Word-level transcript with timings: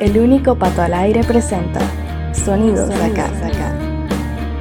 El 0.00 0.18
único 0.18 0.56
pato 0.56 0.82
al 0.82 0.92
aire 0.92 1.24
presenta 1.24 1.80
Sonidos, 2.34 2.90
de 2.90 3.02
acá, 3.02 3.30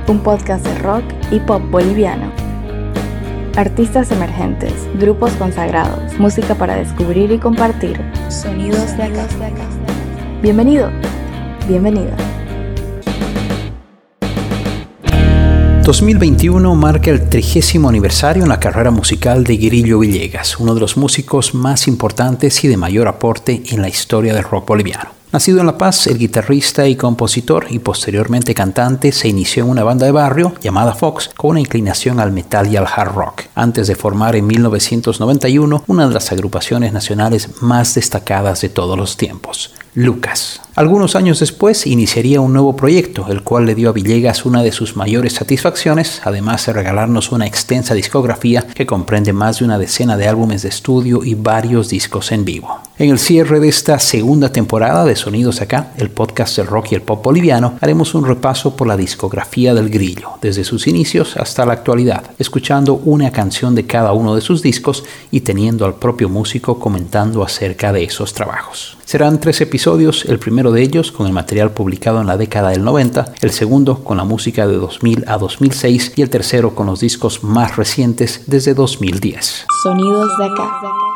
un 0.07 0.19
podcast 0.19 0.65
de 0.65 0.73
rock 0.75 1.03
y 1.29 1.41
pop 1.41 1.61
boliviano. 1.69 2.31
Artistas 3.57 4.11
emergentes, 4.11 4.71
grupos 4.97 5.33
consagrados, 5.33 6.17
música 6.19 6.55
para 6.55 6.77
descubrir 6.77 7.33
y 7.33 7.37
compartir. 7.37 7.99
Sonidos 8.29 8.95
de 8.95 9.03
acá. 9.03 9.27
Bienvenido, 10.41 10.89
bienvenida. 11.67 12.15
2021 15.83 16.75
marca 16.75 17.11
el 17.11 17.27
trigésimo 17.27 17.89
aniversario 17.89 18.43
en 18.43 18.49
la 18.49 18.61
carrera 18.61 18.89
musical 18.89 19.43
de 19.43 19.57
Grillo 19.57 19.99
Villegas, 19.99 20.61
uno 20.61 20.73
de 20.73 20.79
los 20.79 20.95
músicos 20.95 21.53
más 21.53 21.89
importantes 21.89 22.63
y 22.63 22.69
de 22.69 22.77
mayor 22.77 23.09
aporte 23.09 23.63
en 23.69 23.81
la 23.81 23.89
historia 23.89 24.33
del 24.33 24.45
rock 24.45 24.65
boliviano. 24.65 25.24
Nacido 25.35 25.59
en 25.59 25.65
La 25.65 25.77
Paz, 25.77 26.07
el 26.07 26.17
guitarrista 26.17 26.87
y 26.87 26.95
compositor 26.95 27.67
y 27.69 27.79
posteriormente 27.79 28.55
cantante 28.55 29.11
se 29.11 29.27
inició 29.27 29.65
en 29.65 29.71
una 29.71 29.83
banda 29.83 30.05
de 30.05 30.13
barrio 30.13 30.53
llamada 30.61 30.95
Fox 30.95 31.29
con 31.35 31.49
una 31.49 31.59
inclinación 31.59 32.21
al 32.21 32.31
metal 32.31 32.71
y 32.71 32.77
al 32.77 32.87
hard 32.87 33.13
rock, 33.13 33.41
antes 33.53 33.87
de 33.87 33.95
formar 33.95 34.37
en 34.37 34.47
1991 34.47 35.83
una 35.87 36.07
de 36.07 36.13
las 36.13 36.31
agrupaciones 36.31 36.93
nacionales 36.93 37.61
más 37.61 37.95
destacadas 37.95 38.61
de 38.61 38.69
todos 38.69 38.97
los 38.97 39.17
tiempos, 39.17 39.73
Lucas. 39.93 40.61
Algunos 40.75 41.15
años 41.15 41.39
después 41.39 41.87
iniciaría 41.87 42.41
un 42.41 42.51
nuevo 42.51 42.75
proyecto, 42.75 43.27
el 43.29 43.43
cual 43.43 43.65
le 43.65 43.75
dio 43.75 43.89
a 43.89 43.93
Villegas 43.93 44.45
una 44.45 44.61
de 44.61 44.73
sus 44.73 44.97
mayores 44.97 45.31
satisfacciones, 45.31 46.21
además 46.25 46.65
de 46.65 46.73
regalarnos 46.73 47.31
una 47.31 47.47
extensa 47.47 47.93
discografía 47.93 48.61
que 48.61 48.85
comprende 48.85 49.31
más 49.31 49.59
de 49.59 49.65
una 49.65 49.77
decena 49.79 50.17
de 50.17 50.27
álbumes 50.27 50.63
de 50.63 50.69
estudio 50.69 51.23
y 51.23 51.35
varios 51.35 51.87
discos 51.87 52.33
en 52.33 52.43
vivo. 52.43 52.81
En 52.97 53.09
el 53.09 53.19
cierre 53.19 53.61
de 53.61 53.69
esta 53.69 53.99
segunda 53.99 54.51
temporada 54.51 55.05
de 55.05 55.15
Sonidos 55.25 55.59
Acá, 55.59 55.91
el 55.97 56.11
podcast 56.11 56.55
del 56.55 56.67
rock 56.67 56.91
y 56.91 56.95
el 56.95 57.01
pop 57.01 57.23
boliviano, 57.23 57.79
haremos 57.81 58.13
un 58.13 58.27
repaso 58.27 58.75
por 58.75 58.85
la 58.85 58.95
discografía 58.95 59.73
del 59.73 59.89
grillo, 59.89 60.33
desde 60.39 60.63
sus 60.63 60.85
inicios 60.85 61.35
hasta 61.35 61.65
la 61.65 61.73
actualidad, 61.73 62.25
escuchando 62.37 62.93
una 62.93 63.31
canción 63.31 63.73
de 63.73 63.87
cada 63.87 64.13
uno 64.13 64.35
de 64.35 64.41
sus 64.41 64.61
discos 64.61 65.03
y 65.31 65.41
teniendo 65.41 65.87
al 65.87 65.95
propio 65.95 66.29
músico 66.29 66.77
comentando 66.77 67.43
acerca 67.43 67.91
de 67.91 68.03
esos 68.03 68.35
trabajos. 68.35 68.99
Serán 69.03 69.39
tres 69.39 69.61
episodios, 69.61 70.25
el 70.25 70.37
primero 70.37 70.71
de 70.71 70.83
ellos 70.83 71.11
con 71.11 71.25
el 71.25 71.33
material 71.33 71.71
publicado 71.71 72.21
en 72.21 72.27
la 72.27 72.37
década 72.37 72.69
del 72.69 72.83
90, 72.83 73.33
el 73.41 73.49
segundo 73.49 74.03
con 74.03 74.17
la 74.17 74.25
música 74.25 74.67
de 74.67 74.75
2000 74.75 75.25
a 75.27 75.39
2006 75.39 76.13
y 76.17 76.21
el 76.21 76.29
tercero 76.29 76.75
con 76.75 76.85
los 76.85 76.99
discos 76.99 77.43
más 77.43 77.77
recientes 77.77 78.43
desde 78.45 78.75
2010. 78.75 79.65
Sonidos 79.81 80.37
de 80.37 80.45
acá. 80.45 81.14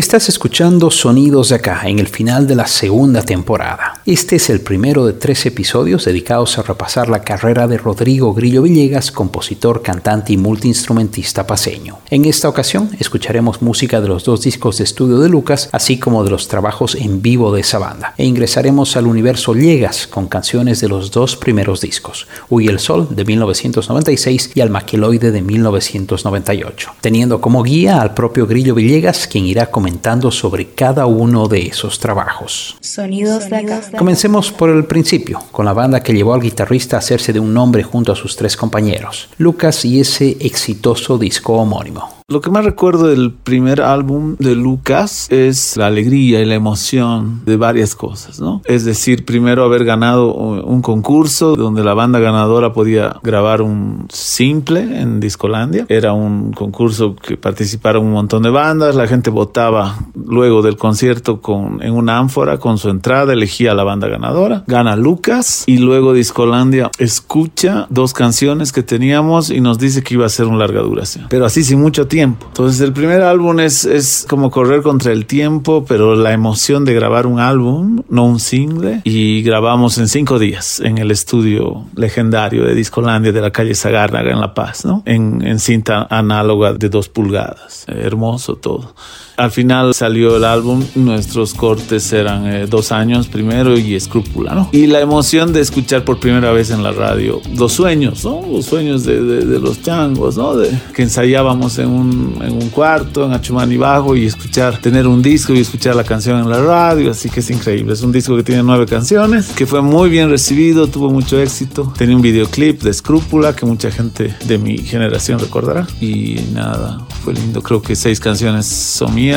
Estás 0.00 0.30
escuchando 0.30 0.90
Sonidos 0.90 1.50
de 1.50 1.56
acá 1.56 1.82
en 1.84 1.98
el 1.98 2.08
final 2.08 2.46
de 2.46 2.54
la 2.54 2.66
segunda 2.66 3.20
temporada. 3.20 4.00
Este 4.06 4.36
es 4.36 4.48
el 4.48 4.62
primero 4.62 5.04
de 5.04 5.12
tres 5.12 5.44
episodios 5.44 6.06
dedicados 6.06 6.56
a 6.56 6.62
repasar 6.62 7.10
la 7.10 7.20
carrera 7.20 7.68
de 7.68 7.76
Rodrigo 7.76 8.32
Grillo 8.32 8.62
Villegas, 8.62 9.12
compositor, 9.12 9.82
cantante 9.82 10.32
y 10.32 10.38
multiinstrumentista 10.38 11.46
paseño. 11.46 11.98
En 12.08 12.24
esta 12.24 12.48
ocasión 12.48 12.88
escucharemos 12.98 13.60
música 13.60 14.00
de 14.00 14.08
los 14.08 14.24
dos 14.24 14.40
discos 14.40 14.78
de 14.78 14.84
estudio 14.84 15.18
de 15.18 15.28
Lucas, 15.28 15.68
así 15.70 15.98
como 15.98 16.24
de 16.24 16.30
los 16.30 16.48
trabajos 16.48 16.94
en 16.94 17.20
vivo 17.20 17.52
de 17.52 17.60
esa 17.60 17.78
banda, 17.78 18.14
e 18.16 18.24
ingresaremos 18.24 18.96
al 18.96 19.06
universo 19.06 19.52
Llegas 19.52 20.06
con 20.06 20.28
canciones 20.28 20.80
de 20.80 20.88
los 20.88 21.10
dos 21.10 21.36
primeros 21.36 21.82
discos, 21.82 22.26
Huy 22.48 22.68
el 22.68 22.78
Sol 22.78 23.08
de 23.10 23.26
1996 23.26 24.52
y 24.54 24.62
Al 24.62 24.70
Maquiloide 24.70 25.30
de 25.30 25.42
1998, 25.42 26.94
teniendo 27.02 27.42
como 27.42 27.62
guía 27.62 28.00
al 28.00 28.14
propio 28.14 28.46
Grillo 28.46 28.74
Villegas, 28.74 29.26
quien 29.26 29.44
irá 29.44 29.70
con 29.70 29.89
comentando 29.90 30.30
sobre 30.30 30.66
cada 30.66 31.06
uno 31.06 31.48
de 31.48 31.66
esos 31.66 31.98
trabajos. 31.98 32.76
Sonidos 32.80 33.50
de 33.50 33.56
acá. 33.56 33.80
Comencemos 33.98 34.52
por 34.52 34.70
el 34.70 34.84
principio, 34.84 35.42
con 35.50 35.64
la 35.66 35.72
banda 35.72 36.00
que 36.00 36.12
llevó 36.12 36.32
al 36.32 36.40
guitarrista 36.40 36.94
a 36.94 37.00
hacerse 37.00 37.32
de 37.32 37.40
un 37.40 37.52
nombre 37.52 37.82
junto 37.82 38.12
a 38.12 38.16
sus 38.16 38.36
tres 38.36 38.56
compañeros, 38.56 39.28
Lucas 39.38 39.84
y 39.84 39.98
ese 39.98 40.36
exitoso 40.40 41.18
disco 41.18 41.54
homónimo. 41.54 42.19
Lo 42.30 42.40
que 42.40 42.52
más 42.52 42.64
recuerdo 42.64 43.08
del 43.08 43.32
primer 43.32 43.80
álbum 43.80 44.36
de 44.38 44.54
Lucas 44.54 45.26
es 45.32 45.76
la 45.76 45.88
alegría 45.88 46.40
y 46.40 46.44
la 46.44 46.54
emoción 46.54 47.40
de 47.44 47.56
varias 47.56 47.96
cosas, 47.96 48.38
¿no? 48.38 48.62
Es 48.66 48.84
decir, 48.84 49.24
primero 49.24 49.64
haber 49.64 49.84
ganado 49.84 50.32
un 50.32 50.80
concurso 50.80 51.56
donde 51.56 51.82
la 51.82 51.92
banda 51.92 52.20
ganadora 52.20 52.72
podía 52.72 53.16
grabar 53.24 53.62
un 53.62 54.06
simple 54.10 55.00
en 55.00 55.18
Discolandia. 55.18 55.86
Era 55.88 56.12
un 56.12 56.52
concurso 56.52 57.16
que 57.16 57.36
participaron 57.36 58.06
un 58.06 58.12
montón 58.12 58.44
de 58.44 58.50
bandas, 58.50 58.94
la 58.94 59.08
gente 59.08 59.30
votaba 59.30 59.98
luego 60.14 60.62
del 60.62 60.76
concierto 60.76 61.40
con, 61.40 61.82
en 61.82 61.94
una 61.94 62.18
ánfora 62.18 62.58
con 62.58 62.78
su 62.78 62.90
entrada, 62.90 63.32
elegía 63.32 63.72
a 63.72 63.74
la 63.74 63.82
banda 63.82 64.06
ganadora, 64.06 64.62
gana 64.68 64.94
Lucas 64.94 65.64
y 65.66 65.78
luego 65.78 66.12
Discolandia 66.12 66.92
escucha 66.98 67.88
dos 67.90 68.12
canciones 68.12 68.70
que 68.70 68.84
teníamos 68.84 69.50
y 69.50 69.60
nos 69.60 69.80
dice 69.80 70.04
que 70.04 70.14
iba 70.14 70.26
a 70.26 70.28
ser 70.28 70.46
un 70.46 70.60
larga 70.60 70.80
duración. 70.82 71.26
Pero 71.28 71.44
así 71.44 71.64
sin 71.64 71.80
mucho 71.80 72.06
tiempo 72.06 72.19
entonces 72.20 72.80
el 72.80 72.92
primer 72.92 73.22
álbum 73.22 73.60
es, 73.60 73.84
es 73.84 74.26
como 74.28 74.50
correr 74.50 74.82
contra 74.82 75.12
el 75.12 75.26
tiempo, 75.26 75.84
pero 75.86 76.14
la 76.14 76.32
emoción 76.32 76.84
de 76.84 76.94
grabar 76.94 77.26
un 77.26 77.40
álbum, 77.40 78.02
no 78.08 78.24
un 78.24 78.40
single, 78.40 79.02
y 79.04 79.42
grabamos 79.42 79.98
en 79.98 80.08
cinco 80.08 80.38
días 80.38 80.80
en 80.80 80.98
el 80.98 81.10
estudio 81.10 81.86
legendario 81.94 82.64
de 82.64 82.74
Discolandia 82.74 83.32
de 83.32 83.40
la 83.40 83.50
calle 83.50 83.74
Zagárnaga 83.74 84.30
en 84.30 84.40
La 84.40 84.54
Paz, 84.54 84.84
¿no? 84.84 85.02
En, 85.06 85.42
en 85.46 85.58
cinta 85.58 86.06
análoga 86.10 86.72
de 86.72 86.88
dos 86.88 87.08
pulgadas. 87.08 87.84
Hermoso 87.88 88.56
todo. 88.56 88.94
Al 89.40 89.50
final 89.50 89.94
salió 89.94 90.36
el 90.36 90.44
álbum, 90.44 90.84
nuestros 90.94 91.54
cortes 91.54 92.12
eran 92.12 92.46
eh, 92.46 92.66
dos 92.66 92.92
años 92.92 93.26
primero 93.26 93.78
y 93.78 93.94
escrúpula, 93.94 94.54
¿no? 94.54 94.68
Y 94.70 94.86
la 94.86 95.00
emoción 95.00 95.54
de 95.54 95.62
escuchar 95.62 96.04
por 96.04 96.20
primera 96.20 96.52
vez 96.52 96.70
en 96.70 96.82
la 96.82 96.92
radio 96.92 97.40
los 97.56 97.72
sueños, 97.72 98.22
¿no? 98.22 98.42
Los 98.46 98.66
sueños 98.66 99.04
de, 99.04 99.18
de, 99.22 99.58
los 99.58 99.80
changos, 99.80 100.36
¿no? 100.36 100.54
De, 100.54 100.68
que 100.94 101.04
ensayábamos 101.04 101.78
en 101.78 101.88
un, 101.88 102.38
en 102.42 102.52
un 102.52 102.68
cuarto, 102.68 103.24
en 103.24 103.32
Achumani 103.32 103.78
Bajo 103.78 104.14
y 104.14 104.26
escuchar, 104.26 104.76
tener 104.76 105.06
un 105.06 105.22
disco 105.22 105.54
y 105.54 105.60
escuchar 105.60 105.96
la 105.96 106.04
canción 106.04 106.38
en 106.38 106.50
la 106.50 106.60
radio, 106.60 107.10
así 107.10 107.30
que 107.30 107.40
es 107.40 107.48
increíble. 107.48 107.94
Es 107.94 108.02
un 108.02 108.12
disco 108.12 108.36
que 108.36 108.42
tiene 108.42 108.62
nueve 108.62 108.84
canciones, 108.84 109.48
que 109.52 109.64
fue 109.64 109.80
muy 109.80 110.10
bien 110.10 110.28
recibido, 110.28 110.86
tuvo 110.86 111.08
mucho 111.08 111.40
éxito. 111.40 111.94
Tenía 111.96 112.14
un 112.14 112.20
videoclip 112.20 112.82
de 112.82 112.90
escrúpula 112.90 113.56
que 113.56 113.64
mucha 113.64 113.90
gente 113.90 114.36
de 114.44 114.58
mi 114.58 114.76
generación 114.76 115.38
recordará. 115.38 115.86
Y 115.98 116.36
nada, 116.52 117.06
fue 117.24 117.32
lindo. 117.32 117.62
Creo 117.62 117.80
que 117.80 117.96
seis 117.96 118.20
canciones 118.20 118.66
son 118.66 119.14
mías 119.14 119.29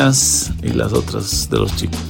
y 0.62 0.70
las 0.70 0.92
otras 0.92 1.48
de 1.48 1.58
los 1.58 1.76
chicos. 1.76 2.00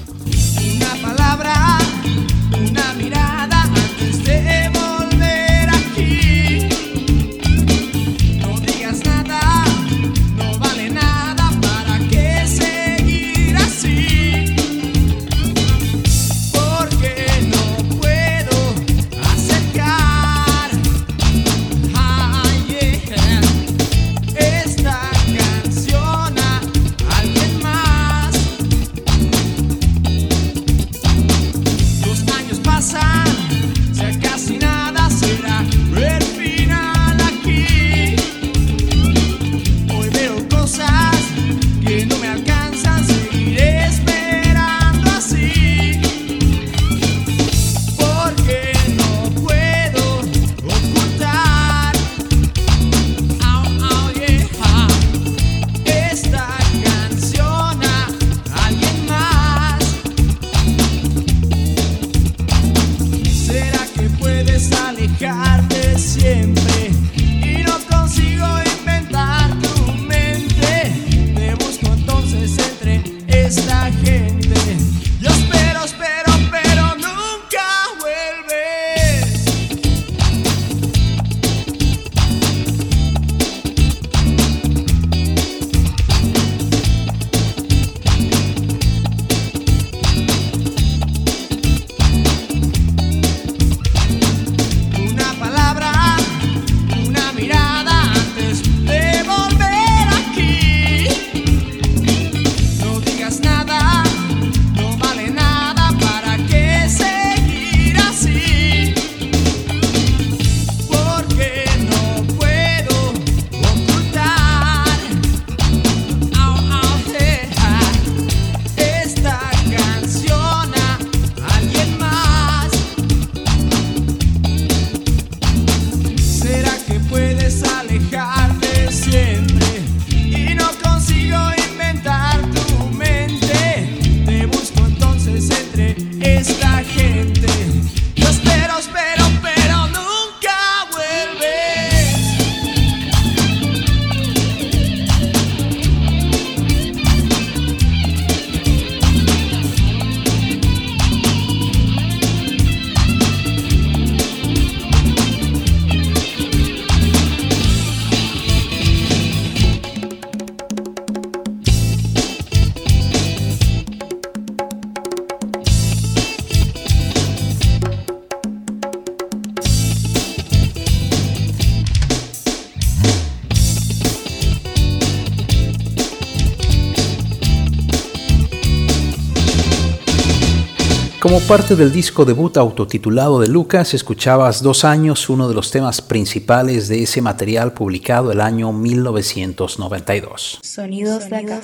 Parte 181.49 181.77
del 181.77 181.93
disco 181.93 182.25
debut 182.25 182.57
autotitulado 182.57 183.39
de 183.39 183.49
Lucas, 183.49 183.93
escuchabas 183.93 184.63
Dos 184.63 184.85
años, 184.85 185.29
uno 185.29 185.47
de 185.47 185.55
los 185.55 185.71
temas 185.71 186.01
principales 186.01 186.89
de 186.89 187.03
ese 187.03 187.21
material 187.21 187.75
publicado 187.75 188.33
el 188.33 188.41
año 188.41 188.73
1992. 188.73 190.61
Sonidos 190.63 191.29
de 191.29 191.37
acá. 191.37 191.61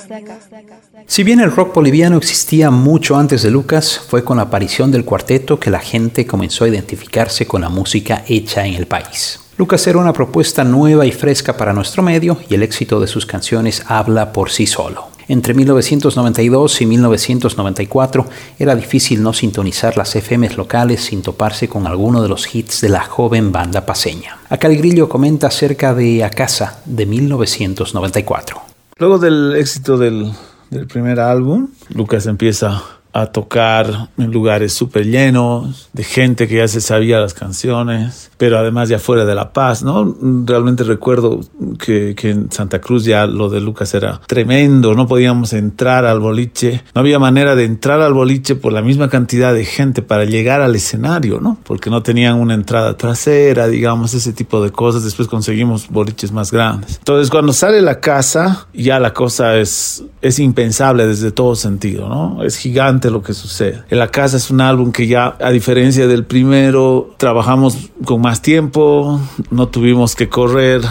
Si 1.07 1.23
bien 1.23 1.39
el 1.39 1.51
rock 1.51 1.73
boliviano 1.73 2.17
existía 2.17 2.69
mucho 2.69 3.17
antes 3.17 3.41
de 3.41 3.49
Lucas, 3.49 3.99
fue 4.07 4.23
con 4.23 4.37
la 4.37 4.43
aparición 4.43 4.91
del 4.91 5.03
cuarteto 5.03 5.59
que 5.59 5.71
la 5.71 5.79
gente 5.79 6.27
comenzó 6.27 6.65
a 6.65 6.69
identificarse 6.69 7.47
con 7.47 7.61
la 7.61 7.69
música 7.69 8.23
hecha 8.27 8.67
en 8.67 8.75
el 8.75 8.85
país. 8.85 9.39
Lucas 9.57 9.85
era 9.87 9.97
una 9.97 10.13
propuesta 10.13 10.63
nueva 10.63 11.07
y 11.07 11.11
fresca 11.11 11.57
para 11.57 11.73
nuestro 11.73 12.03
medio 12.03 12.37
y 12.47 12.53
el 12.53 12.63
éxito 12.63 12.99
de 12.99 13.07
sus 13.07 13.25
canciones 13.25 13.83
habla 13.87 14.31
por 14.31 14.51
sí 14.51 14.67
solo. 14.67 15.10
Entre 15.27 15.53
1992 15.53 16.81
y 16.81 16.85
1994 16.85 18.25
era 18.59 18.75
difícil 18.75 19.21
no 19.23 19.33
sintonizar 19.33 19.97
las 19.97 20.15
FMs 20.15 20.57
locales 20.57 21.03
sin 21.03 21.21
toparse 21.21 21.67
con 21.67 21.87
alguno 21.87 22.21
de 22.21 22.29
los 22.29 22.53
hits 22.53 22.81
de 22.81 22.89
la 22.89 23.03
joven 23.03 23.51
banda 23.51 23.85
paseña. 23.85 24.39
Acá 24.49 24.67
el 24.67 24.77
grillo 24.77 25.09
comenta 25.09 25.47
acerca 25.47 25.93
de 25.93 26.23
A 26.23 26.29
Casa 26.29 26.81
de 26.85 27.05
1994. 27.05 28.61
Luego 28.97 29.19
del 29.19 29.55
éxito 29.55 29.97
del, 29.97 30.31
del 30.69 30.87
primer 30.87 31.19
álbum, 31.19 31.69
Lucas 31.89 32.25
empieza 32.25 32.83
a 33.13 33.27
tocar 33.27 34.09
en 34.17 34.31
lugares 34.31 34.73
súper 34.73 35.05
llenos, 35.05 35.89
de 35.93 36.03
gente 36.03 36.47
que 36.47 36.57
ya 36.57 36.67
se 36.67 36.81
sabía 36.81 37.19
las 37.19 37.33
canciones, 37.33 38.31
pero 38.37 38.57
además 38.57 38.89
ya 38.89 38.99
fuera 38.99 39.25
de 39.25 39.35
La 39.35 39.51
Paz, 39.51 39.83
¿no? 39.83 40.15
Realmente 40.45 40.83
recuerdo 40.83 41.41
que, 41.77 42.15
que, 42.15 42.29
en 42.29 42.51
Santa 42.51 42.79
Cruz 42.79 43.03
ya 43.03 43.25
lo 43.25 43.49
de 43.49 43.59
Lucas 43.59 43.93
era 43.93 44.21
tremendo, 44.27 44.93
no 44.93 45.07
podíamos 45.07 45.53
entrar 45.53 46.05
al 46.05 46.19
boliche, 46.19 46.83
no 46.95 47.01
había 47.01 47.19
manera 47.19 47.55
de 47.55 47.65
entrar 47.65 48.01
al 48.01 48.13
boliche 48.13 48.55
por 48.55 48.71
la 48.71 48.81
misma 48.81 49.09
cantidad 49.09 49.53
de 49.53 49.65
gente 49.65 50.01
para 50.01 50.25
llegar 50.25 50.61
al 50.61 50.75
escenario, 50.75 51.39
¿no? 51.41 51.57
Porque 51.63 51.89
no 51.89 52.03
tenían 52.03 52.39
una 52.39 52.53
entrada 52.53 52.95
trasera, 52.95 53.67
digamos, 53.67 54.13
ese 54.13 54.31
tipo 54.31 54.63
de 54.63 54.71
cosas, 54.71 55.03
después 55.03 55.27
conseguimos 55.27 55.89
boliches 55.89 56.31
más 56.31 56.51
grandes. 56.51 56.97
Entonces 56.97 57.29
cuando 57.29 57.51
sale 57.51 57.81
la 57.81 57.99
casa, 57.99 58.67
ya 58.73 58.99
la 58.99 59.13
cosa 59.13 59.57
es, 59.57 60.03
es 60.21 60.39
impensable 60.39 61.05
desde 61.07 61.31
todo 61.31 61.55
sentido, 61.55 62.07
¿no? 62.07 62.43
Es 62.43 62.57
gigante 62.57 63.00
lo 63.09 63.23
que 63.23 63.33
sucede. 63.33 63.83
En 63.89 63.99
la 63.99 64.09
casa 64.09 64.37
es 64.37 64.51
un 64.51 64.61
álbum 64.61 64.91
que 64.91 65.07
ya, 65.07 65.35
a 65.39 65.51
diferencia 65.51 66.07
del 66.07 66.25
primero, 66.25 67.13
trabajamos 67.17 67.89
con 68.05 68.21
más 68.21 68.41
tiempo, 68.41 69.19
no 69.49 69.67
tuvimos 69.67 70.15
que 70.15 70.29
correr 70.29 70.81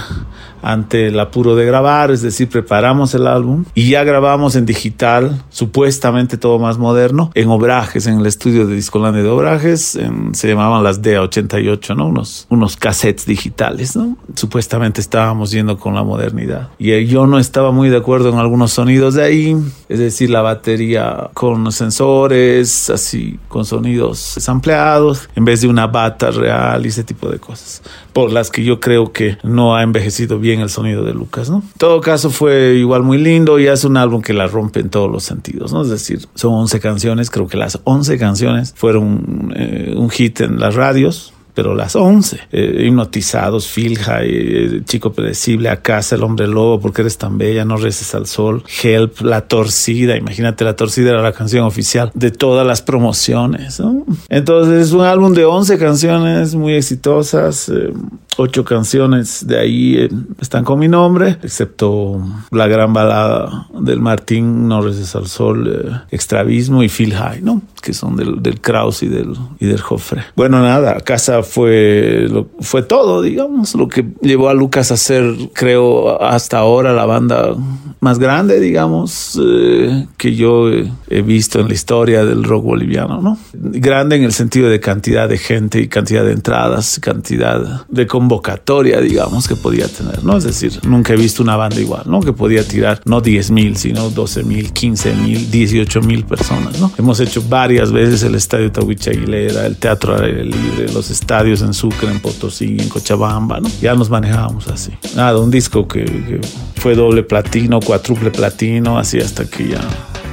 ante 0.63 1.09
el 1.09 1.19
apuro 1.21 1.57
de 1.57 1.65
grabar, 1.65 2.11
es 2.11 2.23
decir, 2.23 2.49
preparamos 2.49 3.15
el 3.15 3.27
álbum 3.27 3.65
y 3.75 3.91
ya 3.91 4.05
grabamos 4.05 4.57
en 4.57 4.67
digital, 4.67 5.43
supuestamente 5.49 6.37
todo 6.37 6.59
más 6.59 6.79
moderno, 6.79 7.31
en 7.35 7.49
obrajes, 7.49 8.07
en 8.07 8.21
el 8.21 8.27
estudio 8.27 8.67
de 8.67 8.75
Discolandia 8.75 9.23
de 9.23 9.29
Obrajes, 9.29 9.99
se 10.33 10.49
llamaban 10.49 10.83
las 10.83 11.03
D88, 11.03 11.97
¿no? 11.97 12.09
Unos, 12.09 12.47
unos 12.51 12.77
cassettes 12.77 13.27
digitales, 13.27 13.97
¿no? 13.97 14.17
Supuestamente 14.35 15.01
estábamos 15.01 15.51
yendo 15.51 15.79
con 15.79 15.95
la 15.95 16.03
modernidad. 16.03 16.69
Y 16.79 17.07
yo 17.07 17.27
no 17.27 17.39
estaba 17.39 17.71
muy 17.73 17.89
de 17.89 17.99
acuerdo 17.99 18.31
en 18.31 18.39
algunos 18.39 18.73
sonidos 18.73 19.15
de 19.15 19.23
ahí, 19.23 19.57
es 19.89 19.99
decir, 19.99 20.31
la 20.31 20.43
batería 20.43 21.31
con 21.35 21.71
sensores, 21.73 22.91
así, 22.91 23.39
con 23.49 23.65
sonidos 23.65 24.49
ampliados, 24.49 25.29
en 25.35 25.45
vez 25.45 25.61
de 25.61 25.69
una 25.69 25.87
bata 25.87 26.31
real 26.31 26.85
y 26.85 26.89
ese 26.89 27.05
tipo 27.05 27.29
de 27.29 27.39
cosas, 27.39 27.83
por 28.13 28.33
las 28.33 28.51
que 28.51 28.65
yo 28.65 28.81
creo 28.81 29.13
que 29.13 29.39
no 29.43 29.77
ha 29.77 29.83
envejecido 29.83 30.39
bien 30.39 30.50
en 30.53 30.61
el 30.61 30.71
sonido 30.71 31.05
de 31.05 31.13
Lucas, 31.13 31.51
¿no? 31.51 31.59
En 31.59 31.79
todo 31.79 32.01
caso 32.01 32.31
fue 32.31 32.75
igual 32.75 33.03
muy 33.03 33.19
lindo 33.19 33.59
y 33.59 33.67
es 33.67 33.85
un 33.85 33.97
álbum 33.97 34.23
que 34.23 34.33
la 34.33 34.47
rompe 34.47 34.81
en 34.81 34.91
todos 34.91 35.11
los 35.11 35.25
sentidos, 35.25 35.73
¿no? 35.73 35.83
Es 35.83 35.89
decir, 35.89 36.27
son 36.35 36.55
11 36.55 36.81
canciones, 36.81 37.31
creo 37.31 37.49
que 37.49 37.57
las 37.57 37.81
11 37.85 38.19
canciones 38.19 38.75
fueron 38.77 39.53
eh, 39.57 39.95
un 39.97 40.11
hit 40.11 40.41
en 40.41 40.59
las 40.59 40.75
radios, 40.75 41.33
pero 41.55 41.75
las 41.75 41.97
11. 41.97 42.41
Eh, 42.53 42.85
hipnotizados, 42.87 43.69
Filja, 43.69 44.21
eh, 44.23 44.83
Chico 44.85 45.13
Predecible, 45.13 45.69
A 45.69 45.83
Casa, 45.83 46.17
El 46.17 46.23
Hombre 46.23 46.47
Lobo, 46.47 46.81
Porque 46.81 47.03
Eres 47.03 47.19
Tan 47.19 47.39
Bella, 47.39 47.65
No 47.65 47.77
Reces 47.77 48.15
al 48.15 48.27
Sol, 48.27 48.63
Help, 48.83 49.21
La 49.21 49.43
Torcida, 49.43 50.17
imagínate, 50.17 50.65
La 50.65 50.77
Torcida 50.77 51.11
era 51.11 51.23
la 51.23 51.33
canción 51.33 51.65
oficial 51.65 52.11
de 52.15 52.31
todas 52.31 52.67
las 52.67 52.83
promociones, 52.83 53.81
¿no? 53.81 54.05
Entonces 54.29 54.89
es 54.89 54.93
un 54.93 55.03
álbum 55.03 55.33
de 55.33 55.45
11 55.45 55.79
canciones 55.79 56.55
muy 56.55 56.75
exitosas, 56.75 57.69
eh, 57.69 57.93
ocho 58.37 58.65
canciones 58.65 59.47
de 59.47 59.59
ahí 59.59 59.97
eh, 59.97 60.09
están 60.41 60.65
con 60.65 60.79
mi 60.79 60.89
nombre, 60.89 61.37
excepto 61.43 62.23
la 62.51 62.67
gran 62.67 62.93
balada 62.93 63.69
del 63.79 64.01
Martín, 64.01 64.69
No 64.69 64.81
Reces 64.81 65.15
al 65.15 65.27
Sol, 65.27 65.69
eh, 65.69 66.01
Extravismo 66.11 66.83
y 66.83 66.89
Feel 66.89 67.15
High, 67.15 67.43
¿no? 67.43 67.63
Que 67.83 67.93
son 67.93 68.17
del, 68.17 68.43
del 68.43 68.61
y 69.01 69.07
del, 69.07 69.37
y 69.59 69.67
del 69.67 69.81
Jofre. 69.81 70.25
Bueno, 70.37 70.63
nada, 70.63 71.01
Casa 71.01 71.40
fue, 71.43 72.27
lo, 72.29 72.49
fue 72.61 72.83
todo, 72.83 73.23
digamos, 73.23 73.75
lo 73.75 73.89
que 73.89 74.07
llevó 74.21 74.49
a 74.49 74.55
Lucas 74.55 74.91
a 74.93 74.97
ser, 74.97 75.35
creo, 75.53 76.23
hasta 76.23 76.59
ahora 76.59 76.93
la 76.93 77.07
banda 77.07 77.55
más 78.01 78.19
grande, 78.19 78.61
digamos, 78.61 79.39
eh, 79.43 80.07
que 80.17 80.35
yo 80.35 80.69
he 81.09 81.23
visto 81.23 81.61
en 81.61 81.69
la 81.69 81.75
historia 81.75 82.25
del 82.25 82.45
rock 82.45 82.65
boliviano, 82.65 83.21
¿no? 83.21 83.39
Grande 83.53 84.17
en 84.17 84.25
el 84.25 84.33
sentido 84.33 84.69
de 84.69 84.81
cantidad 84.81 85.29
de 85.29 85.39
gente 85.39 85.81
y 85.81 85.89
cantidad 85.89 86.25
de 86.25 86.33
entradas, 86.33 86.99
cantidad 87.01 87.87
de 87.89 88.07
convocatoria, 88.07 89.01
digamos, 89.01 89.49
que 89.49 89.57
podía 89.57 89.89
tener, 89.89 90.25
¿no? 90.25 90.37
Es 90.37 90.45
decir, 90.45 90.81
nunca 90.87 91.13
he 91.13 91.17
visto 91.17 91.43
una 91.43 91.57
banda 91.57 91.81
igual, 91.81 92.05
¿no? 92.07 92.21
Que 92.21 92.33
podía 92.33 92.67
tirar 92.67 93.01
no 93.05 93.21
10 93.21 93.51
mil, 93.51 93.77
sino 93.77 94.11
12 94.11 94.45
mil, 94.45 94.73
15 94.73 95.15
mil, 95.17 95.51
18 95.51 96.01
mil 96.03 96.25
personas, 96.25 96.81
¿no? 96.81 96.93
Hemos 96.97 97.21
hecho 97.21 97.43
varias 97.49 97.93
veces 97.93 98.23
el 98.23 98.35
Estadio 98.35 98.73
Tawicha 98.73 99.11
Aguilera, 99.11 99.67
el 99.67 99.77
Teatro 99.77 100.21
Aire 100.23 100.45
Libre, 100.45 100.93
los 100.93 101.11
estadios 101.11 101.30
en 101.39 101.75
Sucre, 101.75 102.11
en 102.11 102.21
Potosí, 102.21 102.77
en 102.81 102.89
Cochabamba, 102.89 103.61
¿no? 103.61 103.69
Ya 103.81 103.95
nos 103.95 104.11
manejábamos 104.11 104.67
así. 104.67 104.93
Nada, 105.15 105.39
un 105.39 105.51
disco 105.51 105.87
que, 105.87 106.05
que 106.05 106.41
fue 106.75 106.97
doble 106.97 107.23
platino, 107.23 107.79
cuádruple 107.79 108.31
platino, 108.31 108.99
así 108.99 109.21
hasta 109.21 109.45
que 109.45 109.69
ya, 109.69 109.81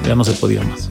ya 0.07 0.15
no 0.15 0.23
se 0.23 0.33
podía 0.33 0.63
más. 0.63 0.89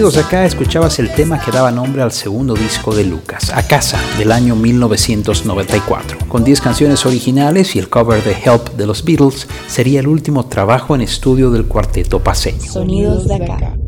De 0.00 0.18
Acá 0.18 0.46
escuchabas 0.46 0.98
el 0.98 1.12
tema 1.12 1.38
que 1.38 1.50
daba 1.50 1.70
nombre 1.70 2.00
al 2.00 2.10
segundo 2.10 2.54
disco 2.54 2.94
de 2.94 3.04
Lucas, 3.04 3.52
A 3.54 3.62
Casa, 3.68 4.00
del 4.16 4.32
año 4.32 4.56
1994. 4.56 6.16
Con 6.26 6.42
10 6.42 6.62
canciones 6.62 7.04
originales 7.04 7.76
y 7.76 7.80
el 7.80 7.90
cover 7.90 8.24
de 8.24 8.32
Help 8.32 8.70
de 8.76 8.86
los 8.86 9.04
Beatles, 9.04 9.46
sería 9.68 10.00
el 10.00 10.08
último 10.08 10.46
trabajo 10.46 10.94
en 10.94 11.02
estudio 11.02 11.50
del 11.50 11.66
cuarteto 11.66 12.18
paseño. 12.18 12.62
Sonidos 12.62 13.28
de 13.28 13.34
Acá. 13.34 13.79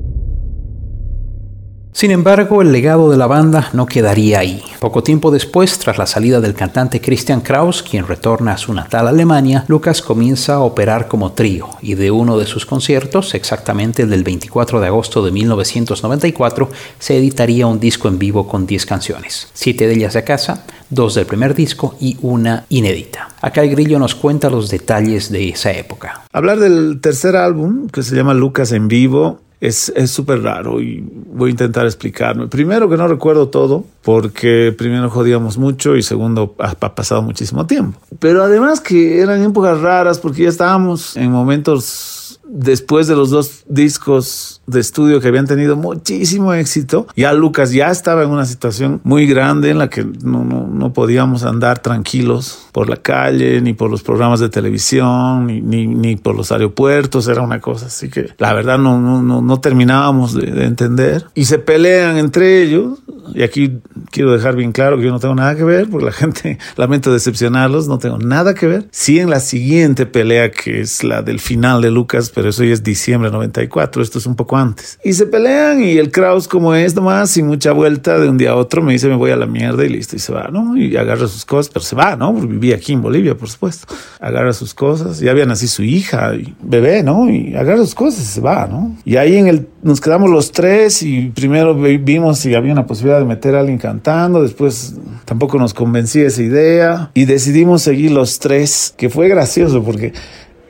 Sin 1.95 2.11
embargo, 2.11 2.63
el 2.63 2.73
legado 2.73 3.11
de 3.11 3.19
la 3.19 3.27
banda 3.27 3.69
no 3.75 3.85
quedaría 3.85 4.39
ahí. 4.39 4.63
Poco 4.81 5.03
tiempo 5.03 5.31
después, 5.31 5.79
tras 5.79 5.99
la 5.99 6.07
salida 6.07 6.41
del 6.41 6.55
cantante 6.55 7.03
Christian 7.03 7.43
Kraus, 7.43 7.83
quien 7.83 8.07
retorna 8.09 8.55
a 8.55 8.59
su 8.59 8.73
natal 8.73 9.09
Alemania, 9.09 9.67
Lucas 9.69 10.01
comienza 10.01 10.55
a 10.55 10.61
operar 10.61 11.07
como 11.07 11.33
trío 11.33 11.69
y 11.83 11.95
de 11.95 12.11
uno 12.11 12.39
de 12.39 12.47
sus 12.47 12.65
conciertos, 12.65 13.35
exactamente 13.35 14.03
el 14.03 14.11
del 14.11 14.25
24 14.25 14.81
de 14.81 14.87
agosto 14.87 15.23
de 15.23 15.33
1994, 15.33 16.71
se 16.99 17.19
editaría 17.19 17.67
un 17.67 17.79
disco 17.79 18.09
en 18.09 18.19
vivo 18.19 18.49
con 18.49 18.67
10 18.67 18.87
canciones, 18.87 19.51
siete 19.53 19.87
de 19.87 19.95
ellas 19.95 20.15
de 20.15 20.25
casa, 20.25 20.65
dos 20.89 21.15
del 21.15 21.27
primer 21.27 21.55
disco 21.55 21.95
y 22.01 22.17
una 22.23 22.65
inédita. 22.71 23.29
Acá 23.43 23.63
el 23.63 23.71
grillo 23.71 23.99
nos 23.99 24.15
cuenta 24.15 24.49
los 24.49 24.71
detalles 24.71 25.31
de 25.31 25.51
esa 25.51 25.73
época. 25.73 26.23
Hablar 26.33 26.59
del 26.59 27.01
tercer 27.03 27.37
álbum, 27.37 27.89
que 27.89 28.03
se 28.03 28.17
llama 28.17 28.33
Lucas 28.33 28.73
en 28.73 28.89
vivo, 28.89 29.41
es 29.63 30.11
súper 30.11 30.43
raro 30.43 30.81
y 30.81 31.05
voy 31.33 31.49
a 31.49 31.53
intentar 31.53 31.87
explicarme. 31.87 32.49
Primero 32.49 32.89
que 32.89 32.97
no 32.97 33.07
recuerdo 33.07 33.49
todo, 33.49 33.85
porque 34.03 34.75
primero 34.77 35.09
jodíamos 35.09 35.57
mucho 35.57 35.97
y 35.97 36.03
segundo 36.03 36.57
ha, 36.59 36.71
ha, 36.71 36.95
pasado 36.95 37.23
muchísimo 37.23 37.65
tiempo. 37.67 37.99
Pero 38.19 38.43
además 38.43 38.81
que 38.81 39.21
eran 39.21 39.41
épocas 39.43 39.81
raras 39.81 40.19
porque 40.19 40.43
ya 40.43 40.49
estábamos 40.49 41.17
en 41.17 41.31
momentos 41.31 42.22
después 42.53 43.07
de 43.07 43.17
los 43.17 43.31
dos 43.31 43.65
discos 43.67 44.61
de 44.67 44.79
estudio 44.79 45.21
que 45.21 45.29
habían 45.29 45.47
tenido 45.47 45.75
muchísimo 45.75 46.53
éxito, 46.53 47.07
ya 47.17 47.33
Lucas 47.33 47.73
ya 47.73 47.91
estaba 47.91 48.23
en 48.23 48.31
una 48.31 48.45
situación 48.45 49.01
muy 49.05 49.27
grande 49.27 49.71
en 49.71 49.79
la 49.79 49.89
que 49.89 50.05
no, 50.05 50.45
no, 50.45 50.69
no 50.69 50.93
podíamos 50.93 51.45
andar 51.45 51.81
tranquilos 51.81 52.69
por 52.73 52.89
la 52.89 52.97
calle, 52.97 53.61
ni 53.61 53.73
por 53.73 53.91
los 53.91 54.03
programas 54.03 54.41
de 54.41 54.51
televisión, 54.51 55.47
ni, 55.47 55.61
ni, 55.61 55.87
ni, 55.87 56.17
por 56.17 56.37
los 56.37 56.53
aeropuertos, 56.53 57.27
era 57.29 57.43
una 57.43 57.61
cosa 57.61 57.87
así 57.87 58.09
que 58.09 58.29
la 58.39 58.53
verdad 58.53 58.79
no, 58.79 59.01
no, 59.01 59.41
no 59.41 59.61
terminábamos 59.61 60.35
de, 60.35 60.51
de, 60.51 60.65
entender. 60.65 61.27
Y 61.35 61.47
se 61.47 61.59
pelean 61.59 62.19
entre 62.19 62.63
ellos, 62.63 62.99
y 63.35 63.43
aquí 63.43 63.79
quiero 64.11 64.33
dejar 64.33 64.57
bien 64.57 64.73
claro 64.73 64.99
que 64.99 65.05
yo 65.05 65.11
no 65.11 65.21
tengo 65.21 65.35
nada 65.35 65.57
que 65.57 65.65
ver, 65.65 65.89
porque 65.89 66.07
la 66.07 66.13
gente, 66.13 66.59
lamento 66.77 67.13
decepcionarlos, 67.13 67.89
no 67.89 67.99
tengo 67.99 68.19
nada 68.19 68.55
que 68.55 68.67
ver. 68.67 68.89
Sí 68.91 69.19
en 69.19 69.31
la 69.31 69.41
siguiente 69.41 70.07
pelea, 70.07 70.51
que 70.51 70.81
es 70.81 71.05
la 71.05 71.23
del 71.23 71.41
final 71.41 71.83
de 71.83 71.91
Lucas, 71.91 72.31
pero 72.35 72.42
eso 72.49 72.65
ya 72.65 72.73
es 72.73 72.83
diciembre 72.83 73.31
de 73.31 73.35
94, 73.35 74.03
esto 74.03 74.19
es 74.19 74.27
un 74.27 74.37
poco 74.37 74.57
antes. 74.57 74.99
Y 75.05 75.13
se 75.13 75.27
pelean 75.27 75.83
y 75.83 75.99
el 75.99 76.11
Kraus 76.11 76.49
como 76.49 76.75
es 76.75 76.95
nomás, 76.95 77.31
sin 77.31 77.47
mucha 77.47 77.73
vuelta 77.73 78.19
de 78.19 78.29
un 78.29 78.39
día 78.39 78.51
a 78.51 78.57
otro, 78.57 78.83
me 78.83 78.93
dice 78.93 79.09
me 79.09 79.17
voy 79.17 79.31
a 79.31 79.37
la 79.37 79.47
mierda 79.47 79.85
y 79.85 79.89
listo, 79.89 80.17
y 80.17 80.19
se 80.19 80.33
va, 80.33 80.49
¿no? 80.49 80.77
Y 80.77 80.97
agarra 80.97 81.29
sus 81.29 81.45
cosas, 81.45 81.71
pero 81.73 81.85
se 81.85 81.97
va, 81.97 82.17
¿no? 82.17 82.33
Vivía 82.33 82.77
aquí 82.77 82.93
en 82.93 83.03
Bolivia, 83.03 83.37
por 83.37 83.49
supuesto. 83.49 83.93
Agarra 84.21 84.53
sus 84.53 84.75
cosas, 84.75 85.21
ya 85.21 85.31
había 85.31 85.47
nacido 85.47 85.71
su 85.71 85.83
hija, 85.83 86.35
y 86.35 86.55
bebé, 86.63 87.03
¿no? 87.03 87.31
Y 87.31 87.55
agarra 87.55 87.79
sus 87.79 87.95
cosas 87.95 88.23
y 88.23 88.27
se 88.27 88.41
va, 88.41 88.67
¿no? 88.67 88.97
Y 89.05 89.17
ahí 89.17 89.37
en 89.37 89.47
el, 89.47 89.69
nos 89.83 90.01
quedamos 90.01 90.31
los 90.31 90.53
tres 90.53 91.03
y 91.03 91.31
primero 91.31 91.75
vimos 91.75 92.39
si 92.39 92.55
había 92.55 92.73
una 92.73 92.87
posibilidad 92.87 93.19
de 93.19 93.25
meter 93.25 93.55
a 93.55 93.61
alguien 93.61 93.79
cantando, 93.79 94.43
después 94.43 94.97
tampoco 95.25 95.59
nos 95.59 95.75
convencía 95.75 96.27
esa 96.27 96.43
idea 96.43 97.11
y 97.15 97.25
decidimos 97.25 97.83
seguir 97.83 98.11
los 98.11 98.39
tres, 98.39 98.95
que 98.97 99.09
fue 99.09 99.29
gracioso 99.29 99.83
porque 99.83 100.13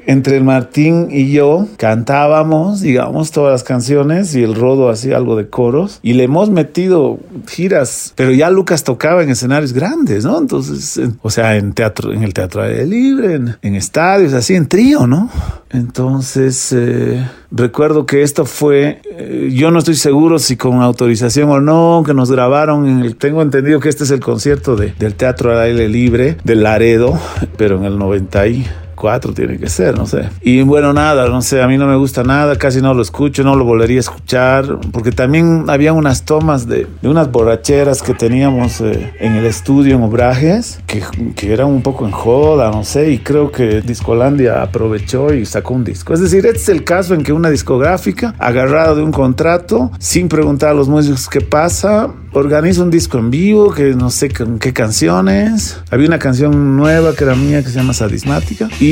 entre 0.06 0.36
el 0.36 0.44
Martín 0.44 1.08
y 1.10 1.30
yo 1.32 1.66
cantábamos, 1.76 2.80
digamos, 2.80 3.30
todas 3.30 3.52
las 3.52 3.64
canciones 3.64 4.34
y 4.34 4.42
el 4.42 4.54
Rodo 4.54 4.90
hacía 4.90 5.16
algo 5.16 5.36
de 5.36 5.48
coros 5.48 6.00
y 6.02 6.14
le 6.14 6.24
hemos 6.24 6.50
metido 6.50 7.18
giras, 7.48 8.12
pero 8.16 8.32
ya 8.32 8.50
Lucas 8.50 8.84
tocaba 8.84 9.22
en 9.22 9.30
escenarios 9.30 9.72
grandes, 9.72 10.24
¿no? 10.24 10.38
Entonces, 10.38 10.96
en, 10.96 11.18
o 11.22 11.30
sea, 11.30 11.56
en 11.56 11.72
teatro, 11.72 12.12
en 12.12 12.22
el 12.22 12.34
Teatro 12.34 12.62
de 12.62 12.86
Libre, 12.86 13.40
en, 13.62 13.74
estadios, 13.74 14.32
así 14.32 14.54
en 14.54 14.68
trío, 14.68 15.06
¿no? 15.06 15.30
Entonces, 15.70 16.72
eh, 16.72 17.26
recuerdo 17.50 18.04
que 18.04 18.22
esto 18.22 18.44
fue, 18.44 19.00
eh, 19.10 19.50
yo 19.52 19.70
no 19.70 19.78
estoy 19.78 19.94
seguro 19.94 20.38
si 20.38 20.56
con 20.56 20.82
autorización 20.82 21.48
o 21.48 21.60
no, 21.60 22.02
que 22.04 22.12
nos 22.12 22.30
grabaron, 22.30 22.88
en 22.88 23.00
el, 23.00 23.16
tengo 23.16 23.42
entendido 23.42 23.80
que 23.80 23.88
este 23.88 24.04
es 24.04 24.10
el 24.10 24.20
concierto 24.20 24.76
de, 24.76 24.92
del 24.98 25.14
Teatro 25.14 25.52
al 25.52 25.60
Aire 25.60 25.88
Libre, 25.88 26.36
de 26.44 26.56
Laredo, 26.56 27.18
pero 27.56 27.78
en 27.78 27.84
el 27.84 27.98
90 27.98 28.46
y 28.48 28.66
cuatro 29.02 29.34
tiene 29.34 29.58
que 29.58 29.68
ser, 29.68 29.98
no 29.98 30.06
sé. 30.06 30.28
Y 30.42 30.62
bueno, 30.62 30.92
nada, 30.92 31.28
no 31.28 31.42
sé, 31.42 31.60
a 31.60 31.66
mí 31.66 31.76
no 31.76 31.88
me 31.88 31.96
gusta 31.96 32.22
nada, 32.22 32.54
casi 32.54 32.80
no 32.80 32.94
lo 32.94 33.02
escucho, 33.02 33.42
no 33.42 33.56
lo 33.56 33.64
volvería 33.64 33.96
a 33.96 34.00
escuchar, 34.00 34.78
porque 34.92 35.10
también 35.10 35.64
había 35.66 35.92
unas 35.92 36.24
tomas 36.24 36.68
de, 36.68 36.86
de 37.02 37.08
unas 37.08 37.32
borracheras 37.32 38.00
que 38.00 38.14
teníamos 38.14 38.80
eh, 38.80 39.12
en 39.18 39.34
el 39.34 39.44
estudio 39.44 39.96
en 39.96 40.02
Obrajes, 40.04 40.78
que, 40.86 41.02
que 41.34 41.52
eran 41.52 41.66
un 41.66 41.82
poco 41.82 42.06
en 42.06 42.12
joda, 42.12 42.70
no 42.70 42.84
sé, 42.84 43.10
y 43.10 43.18
creo 43.18 43.50
que 43.50 43.80
Discolandia 43.80 44.62
aprovechó 44.62 45.34
y 45.34 45.46
sacó 45.46 45.74
un 45.74 45.82
disco. 45.82 46.14
Es 46.14 46.20
decir, 46.20 46.46
este 46.46 46.58
es 46.58 46.68
el 46.68 46.84
caso 46.84 47.14
en 47.14 47.24
que 47.24 47.32
una 47.32 47.50
discográfica, 47.50 48.36
agarrada 48.38 48.94
de 48.94 49.02
un 49.02 49.10
contrato, 49.10 49.90
sin 49.98 50.28
preguntar 50.28 50.70
a 50.70 50.74
los 50.74 50.88
músicos 50.88 51.28
qué 51.28 51.40
pasa, 51.40 52.08
organiza 52.32 52.82
un 52.82 52.90
disco 52.90 53.18
en 53.18 53.30
vivo, 53.30 53.72
que 53.72 53.94
no 53.94 54.10
sé 54.10 54.30
con 54.30 54.58
qué 54.58 54.72
canciones. 54.72 55.80
Había 55.90 56.06
una 56.06 56.18
canción 56.18 56.76
nueva 56.76 57.14
que 57.14 57.24
era 57.24 57.34
mía 57.34 57.62
que 57.62 57.68
se 57.68 57.76
llama 57.76 57.94
Sadismática. 57.94 58.68
Y 58.80 58.91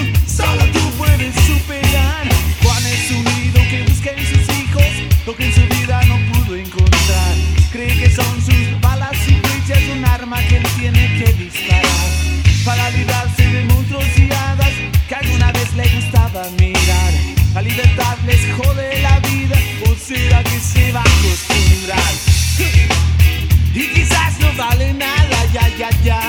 yeah, 25.81 25.89
yeah. 26.03 26.20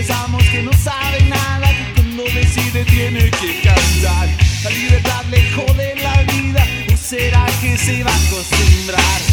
pensamos 0.00 0.42
que 0.44 0.62
no 0.62 0.72
sabe 0.72 1.20
nada, 1.24 1.68
que 1.68 1.92
cuando 1.94 2.22
decide 2.24 2.84
tiene 2.86 3.30
que 3.30 3.60
cambiar. 3.60 4.28
La 4.64 4.70
libertad 4.70 5.24
le 5.30 5.50
jode 5.50 5.94
la 5.96 6.22
vida, 6.22 6.66
o 6.90 6.96
será 6.96 7.44
que 7.60 7.76
se 7.76 8.02
va 8.02 8.10
a 8.10 8.26
acostumbrar. 8.26 9.29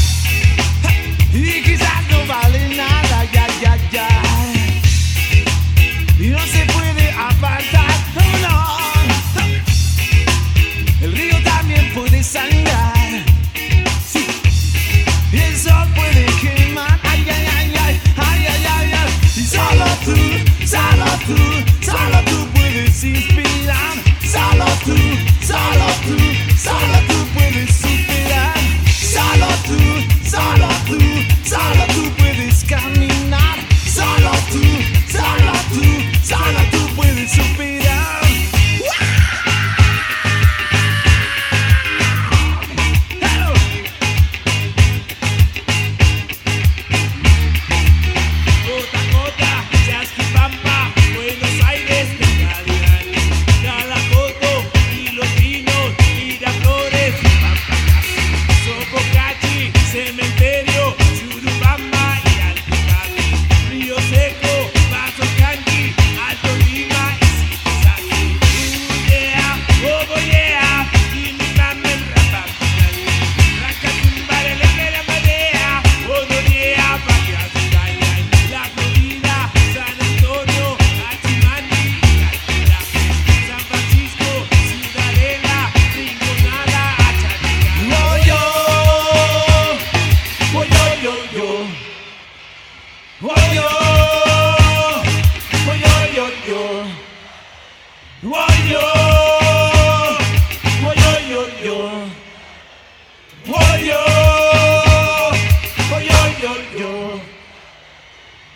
Sonic! 26.58 26.97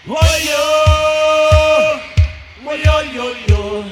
Warrior, 0.07 2.01
warrior, 2.65 3.35
yo. 3.47 3.85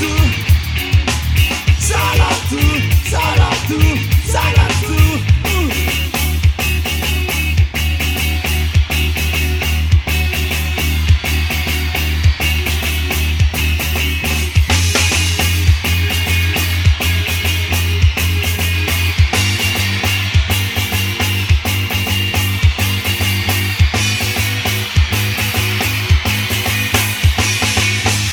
Thank 0.00 0.38
you. 0.38 0.47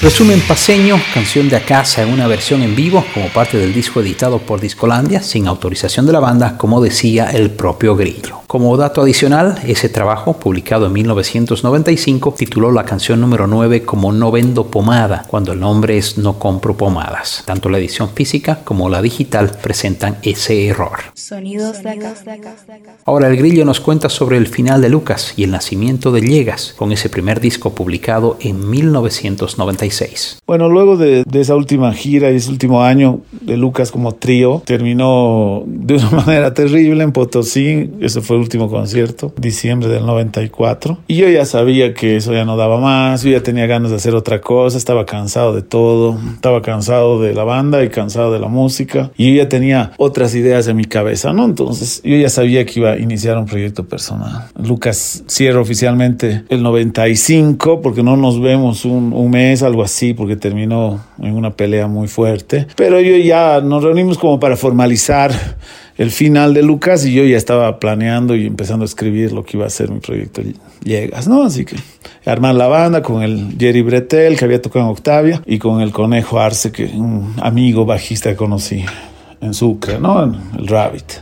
Resumen 0.05 0.39
paseño, 0.41 1.01
canción 1.15 1.49
de 1.49 1.55
Acasa 1.55 2.03
en 2.03 2.13
una 2.13 2.27
versión 2.27 2.61
en 2.61 2.75
vivo 2.75 3.03
como 3.11 3.27
parte 3.29 3.57
del 3.57 3.73
disco 3.73 4.01
editado 4.01 4.37
por 4.37 4.61
Discolandia 4.61 5.19
sin 5.23 5.47
autorización 5.47 6.05
de 6.05 6.13
la 6.13 6.19
banda, 6.19 6.59
como 6.59 6.79
decía 6.79 7.31
el 7.31 7.49
propio 7.49 7.95
Grillo. 7.95 8.34
Como 8.55 8.77
dato 8.77 9.01
adicional, 9.01 9.59
ese 9.67 9.89
trabajo, 9.89 10.39
publicado 10.39 10.85
en 10.85 10.93
1995, 10.93 12.35
tituló 12.37 12.71
la 12.71 12.85
canción 12.85 13.19
número 13.19 13.47
9 13.47 13.83
como 13.83 14.13
No 14.13 14.31
vendo 14.31 14.67
pomada, 14.67 15.25
cuando 15.27 15.51
el 15.51 15.59
nombre 15.59 15.97
es 15.97 16.17
No 16.17 16.39
compro 16.39 16.77
pomadas. 16.77 17.43
Tanto 17.45 17.67
la 17.67 17.79
edición 17.79 18.11
física 18.11 18.61
como 18.63 18.87
la 18.87 19.01
digital 19.01 19.51
presentan 19.61 20.19
ese 20.21 20.67
error. 20.67 20.99
Sonidos 21.15 21.83
de 21.83 21.89
acá. 21.89 22.13
Ahora 23.03 23.27
el 23.27 23.35
Grillo 23.35 23.65
nos 23.65 23.81
cuenta 23.81 24.07
sobre 24.07 24.37
el 24.37 24.47
final 24.47 24.81
de 24.81 24.87
Lucas 24.87 25.33
y 25.35 25.43
el 25.43 25.51
nacimiento 25.51 26.13
de 26.13 26.21
Llegas, 26.21 26.75
con 26.77 26.93
ese 26.93 27.09
primer 27.09 27.41
disco 27.41 27.75
publicado 27.75 28.37
en 28.39 28.69
1996. 28.69 30.39
Bueno, 30.47 30.69
luego 30.69 30.95
de, 30.95 31.25
de 31.27 31.41
esa 31.41 31.55
última 31.55 31.91
gira 31.91 32.31
y 32.31 32.37
ese 32.37 32.51
último 32.51 32.83
año 32.83 33.19
de 33.41 33.57
Lucas 33.57 33.91
como 33.91 34.13
trío, 34.15 34.63
terminó 34.65 35.63
de 35.65 35.95
una 35.95 36.09
manera 36.25 36.53
terrible 36.53 37.03
en 37.03 37.11
Potosí. 37.11 37.91
Ese 37.99 38.21
fue 38.21 38.44
último 38.45 38.69
concierto, 38.69 39.33
diciembre 39.37 39.89
del 39.89 40.05
94. 40.05 40.99
Y 41.07 41.15
yo 41.15 41.27
ya 41.29 41.45
sabía 41.45 41.95
que 41.95 42.15
eso 42.15 42.31
ya 42.31 42.45
no 42.45 42.57
daba 42.57 42.79
más, 42.79 43.23
yo 43.23 43.31
ya 43.31 43.41
tenía 43.41 43.65
ganas 43.65 43.89
de 43.89 43.97
hacer 43.97 44.13
otra 44.13 44.39
cosa, 44.39 44.77
estaba 44.77 45.05
cansado 45.05 45.53
de 45.53 45.63
todo, 45.63 46.17
estaba 46.35 46.61
cansado 46.61 47.19
de 47.19 47.33
la 47.33 47.43
banda 47.43 47.83
y 47.83 47.89
cansado 47.89 48.31
de 48.31 48.39
la 48.39 48.47
música. 48.47 49.11
Y 49.17 49.31
yo 49.31 49.43
ya 49.43 49.49
tenía 49.49 49.91
otras 49.97 50.35
ideas 50.35 50.67
en 50.67 50.77
mi 50.77 50.85
cabeza, 50.85 51.33
¿no? 51.33 51.45
Entonces 51.45 52.01
yo 52.03 52.15
ya 52.15 52.29
sabía 52.29 52.65
que 52.65 52.79
iba 52.79 52.91
a 52.91 52.97
iniciar 52.99 53.37
un 53.37 53.47
proyecto 53.47 53.85
personal. 53.85 54.45
Lucas 54.55 55.23
cierra 55.25 55.59
oficialmente 55.59 56.43
el 56.49 56.61
95 56.61 57.81
porque 57.81 58.03
no 58.03 58.15
nos 58.15 58.39
vemos 58.39 58.85
un, 58.85 59.11
un 59.11 59.31
mes, 59.31 59.63
algo 59.63 59.81
así, 59.81 60.13
porque 60.13 60.35
terminó 60.35 61.03
en 61.19 61.33
una 61.33 61.51
pelea 61.51 61.87
muy 61.87 62.07
fuerte. 62.07 62.67
Pero 62.75 63.01
yo 63.01 63.17
ya 63.17 63.59
nos 63.61 63.83
reunimos 63.83 64.19
como 64.19 64.39
para 64.39 64.55
formalizar 64.55 65.31
el 65.97 66.11
final 66.11 66.53
de 66.53 66.61
Lucas 66.61 67.05
y 67.05 67.13
yo 67.13 67.23
ya 67.23 67.37
estaba 67.37 67.79
planeando 67.79 68.35
y 68.35 68.45
empezando 68.45 68.83
a 68.83 68.85
escribir 68.85 69.31
lo 69.31 69.43
que 69.43 69.57
iba 69.57 69.65
a 69.65 69.69
ser 69.69 69.91
mi 69.91 69.99
proyecto 69.99 70.41
Llegas, 70.83 71.27
¿no? 71.27 71.43
Así 71.43 71.65
que 71.65 71.77
armar 72.25 72.55
la 72.55 72.67
banda 72.67 73.01
con 73.01 73.23
el 73.23 73.55
Jerry 73.57 73.81
Bretel, 73.81 74.37
que 74.37 74.45
había 74.45 74.61
tocado 74.61 74.85
en 74.85 74.91
Octavia, 74.91 75.41
y 75.45 75.57
con 75.57 75.81
el 75.81 75.91
Conejo 75.91 76.39
Arce, 76.39 76.71
que 76.71 76.85
un 76.85 77.33
amigo 77.41 77.85
bajista 77.85 78.29
que 78.29 78.35
conocí 78.35 78.85
en 79.41 79.53
Sucre, 79.53 79.99
¿no? 79.99 80.23
En 80.23 80.35
el 80.59 80.67
Rabbit. 80.67 81.13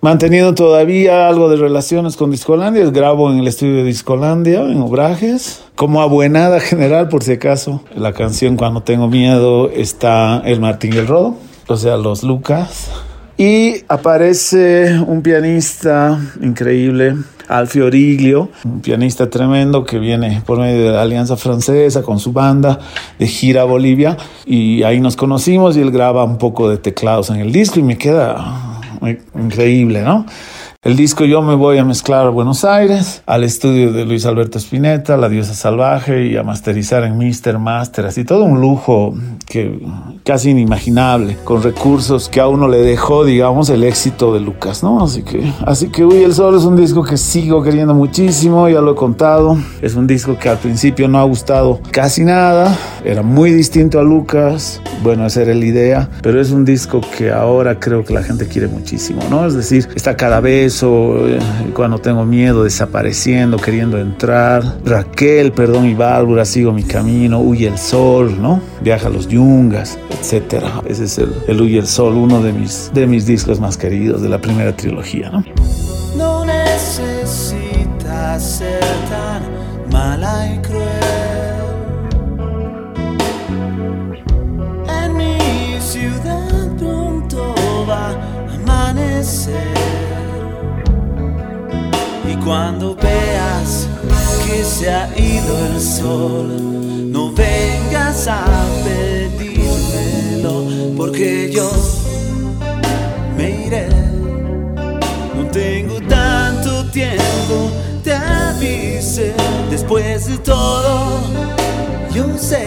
Manteniendo 0.00 0.54
todavía 0.54 1.26
algo 1.26 1.48
de 1.48 1.56
relaciones 1.56 2.16
con 2.16 2.30
Discolandia, 2.30 2.88
grabo 2.90 3.30
en 3.30 3.38
el 3.38 3.48
estudio 3.48 3.76
de 3.76 3.84
Discolandia, 3.84 4.60
en 4.60 4.80
Obrajes. 4.80 5.64
Como 5.74 6.00
abuenada 6.00 6.60
general, 6.60 7.08
por 7.08 7.22
si 7.22 7.32
acaso, 7.32 7.82
la 7.94 8.12
canción 8.12 8.56
Cuando 8.56 8.82
tengo 8.82 9.08
miedo 9.08 9.70
está 9.70 10.42
el 10.44 10.60
Martín 10.60 10.92
y 10.94 10.98
el 10.98 11.06
Rodo, 11.06 11.36
o 11.66 11.76
sea, 11.76 11.96
los 11.96 12.22
Lucas. 12.22 12.90
Y 13.38 13.84
aparece 13.88 14.98
un 15.06 15.20
pianista 15.20 16.18
increíble, 16.40 17.16
Alfio 17.48 17.84
Origlio, 17.84 18.48
un 18.64 18.80
pianista 18.80 19.28
tremendo 19.28 19.84
que 19.84 19.98
viene 19.98 20.42
por 20.46 20.58
medio 20.58 20.86
de 20.86 20.92
la 20.92 21.02
Alianza 21.02 21.36
Francesa 21.36 22.00
con 22.02 22.18
su 22.18 22.32
banda 22.32 22.78
de 23.18 23.26
gira 23.26 23.60
a 23.60 23.64
Bolivia. 23.64 24.16
Y 24.46 24.82
ahí 24.84 25.00
nos 25.00 25.16
conocimos 25.16 25.76
y 25.76 25.82
él 25.82 25.90
graba 25.90 26.24
un 26.24 26.38
poco 26.38 26.70
de 26.70 26.78
teclados 26.78 27.28
en 27.28 27.36
el 27.36 27.52
disco 27.52 27.78
y 27.78 27.82
me 27.82 27.98
queda 27.98 28.80
increíble, 29.34 30.00
¿no? 30.00 30.24
El 30.82 30.94
disco 30.94 31.24
yo 31.24 31.42
me 31.42 31.54
voy 31.54 31.78
a 31.78 31.84
mezclar 31.84 32.26
a 32.26 32.30
Buenos 32.30 32.64
Aires, 32.64 33.22
al 33.26 33.44
estudio 33.44 33.92
de 33.92 34.04
Luis 34.04 34.26
Alberto 34.26 34.58
Spinetta, 34.58 35.16
La 35.16 35.28
Diosa 35.28 35.54
Salvaje, 35.54 36.26
y 36.26 36.36
a 36.36 36.42
masterizar 36.42 37.02
en 37.02 37.18
Mister 37.18 37.58
Master, 37.58 38.06
así 38.06 38.24
todo 38.24 38.44
un 38.44 38.60
lujo 38.60 39.14
que 39.46 39.80
casi 40.22 40.50
inimaginable, 40.50 41.38
con 41.44 41.62
recursos 41.62 42.28
que 42.28 42.40
a 42.40 42.46
uno 42.46 42.68
le 42.68 42.78
dejó, 42.78 43.24
digamos, 43.24 43.70
el 43.70 43.84
éxito 43.84 44.34
de 44.34 44.40
Lucas, 44.40 44.82
¿no? 44.82 45.02
Así 45.02 45.22
que, 45.22 45.50
así 45.64 45.88
que 45.88 46.04
Uy, 46.04 46.22
el 46.22 46.34
Sol 46.34 46.56
es 46.56 46.64
un 46.64 46.76
disco 46.76 47.02
que 47.02 47.16
sigo 47.16 47.62
queriendo 47.62 47.94
muchísimo, 47.94 48.68
ya 48.68 48.80
lo 48.80 48.92
he 48.92 48.96
contado. 48.96 49.56
Es 49.82 49.94
un 49.94 50.06
disco 50.06 50.38
que 50.38 50.48
al 50.48 50.58
principio 50.58 51.08
no 51.08 51.18
ha 51.18 51.24
gustado 51.24 51.80
casi 51.90 52.22
nada, 52.22 52.76
era 53.04 53.22
muy 53.22 53.50
distinto 53.50 53.98
a 53.98 54.02
Lucas, 54.02 54.80
bueno, 55.02 55.26
esa 55.26 55.42
era 55.42 55.54
la 55.54 55.64
idea, 55.64 56.10
pero 56.22 56.40
es 56.40 56.50
un 56.50 56.64
disco 56.64 57.00
que 57.16 57.32
ahora 57.32 57.80
creo 57.80 58.04
que 58.04 58.12
la 58.12 58.22
gente 58.22 58.46
quiere 58.46 58.68
muchísimo, 58.68 59.22
¿no? 59.30 59.46
Es 59.46 59.54
decir, 59.54 59.88
está 59.94 60.16
cada 60.16 60.40
vez 60.40 60.65
eh, 60.68 61.38
cuando 61.74 61.98
tengo 61.98 62.24
miedo, 62.24 62.64
desapareciendo, 62.64 63.56
queriendo 63.56 63.98
entrar. 63.98 64.62
Raquel, 64.84 65.52
perdón 65.52 65.86
y 65.86 65.94
válvula, 65.94 66.44
sigo 66.44 66.72
mi 66.72 66.82
camino. 66.82 67.40
Huye 67.40 67.68
el 67.68 67.78
sol, 67.78 68.40
¿no? 68.40 68.60
Viaja 68.80 69.06
a 69.06 69.10
los 69.10 69.28
yungas, 69.28 69.98
etcétera. 70.10 70.82
Ese 70.86 71.04
es 71.04 71.18
el, 71.18 71.60
Huye 71.60 71.78
el 71.78 71.86
sol, 71.86 72.14
uno 72.14 72.42
de 72.42 72.52
mis, 72.52 72.90
de 72.92 73.06
mis 73.06 73.26
discos 73.26 73.60
más 73.60 73.76
queridos 73.76 74.22
de 74.22 74.28
la 74.28 74.40
primera 74.40 74.74
trilogía, 74.74 75.30
¿no? 75.30 75.44
No 76.16 76.44
necesitas 76.44 78.42
ser 78.42 78.80
tan 79.08 79.42
mala 79.92 80.52
y 80.52 80.58
cruel. 80.58 80.82
En 85.04 85.16
mi. 85.16 85.36
Cuando 92.46 92.94
veas 92.94 93.88
que 94.46 94.62
se 94.62 94.88
ha 94.88 95.08
ido 95.18 95.66
el 95.66 95.80
sol, 95.80 97.10
no 97.10 97.32
vengas 97.32 98.28
a 98.28 98.44
pedírmelo, 98.84 100.64
porque 100.96 101.50
yo 101.52 101.68
me 103.36 103.66
iré. 103.66 103.88
No 105.34 105.44
tengo 105.50 106.00
tanto 106.02 106.88
tiempo, 106.92 107.68
te 108.04 108.14
avise. 108.14 109.34
Después 109.68 110.28
de 110.28 110.38
todo, 110.38 111.22
yo 112.14 112.26
sé, 112.38 112.64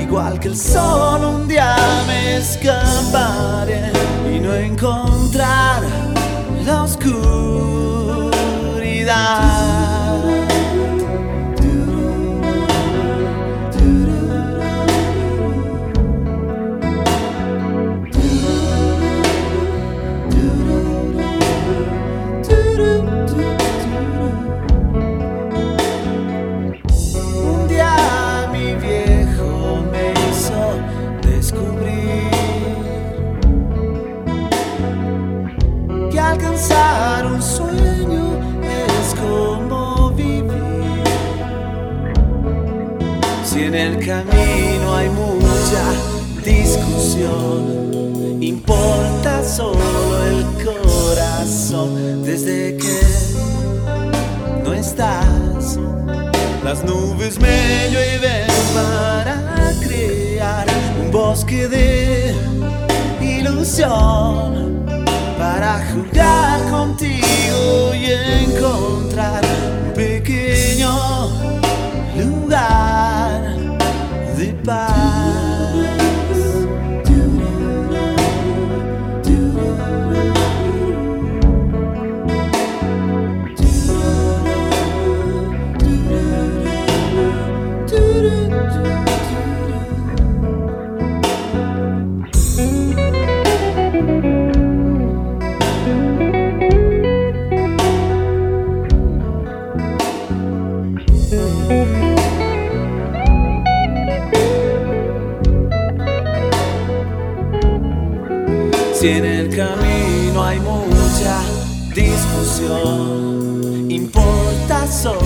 igual 0.00 0.38
que 0.38 0.46
el 0.46 0.56
sol, 0.56 1.24
un 1.24 1.48
día 1.48 1.74
me 2.06 2.36
escaparé 2.36 3.90
y 4.32 4.38
no 4.38 4.54
encontrar 4.54 5.82
la 6.64 6.84
oscuridad. 6.84 7.99
Un 9.10 9.79
Si 109.00 109.08
en 109.08 109.24
el 109.24 109.48
camino 109.56 110.44
hay 110.44 110.60
mucha 110.60 111.40
discusión, 111.94 113.90
importa 113.90 114.86
solo 114.86 115.22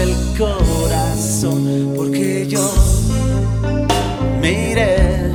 el 0.00 0.16
corazón, 0.38 1.92
porque 1.94 2.46
yo 2.48 2.72
me 4.40 4.70
iré. 4.70 5.30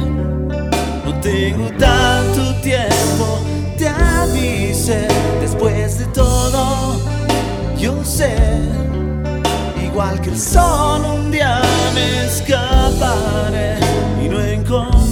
No 1.05 1.19
tengo 1.21 1.69
tanto 1.77 2.55
tiempo, 2.63 3.39
te 3.77 3.87
avisé. 3.87 5.07
Después 5.39 5.99
de 5.99 6.05
todo, 6.05 6.99
yo 7.77 8.03
sé, 8.03 8.35
igual 9.85 10.19
que 10.19 10.31
el 10.31 10.39
sol, 10.39 11.05
un 11.05 11.29
día 11.29 11.61
me 11.93 12.25
escaparé 12.25 13.77
y 14.25 14.29
no 14.29 14.41
encontrar 14.41 15.02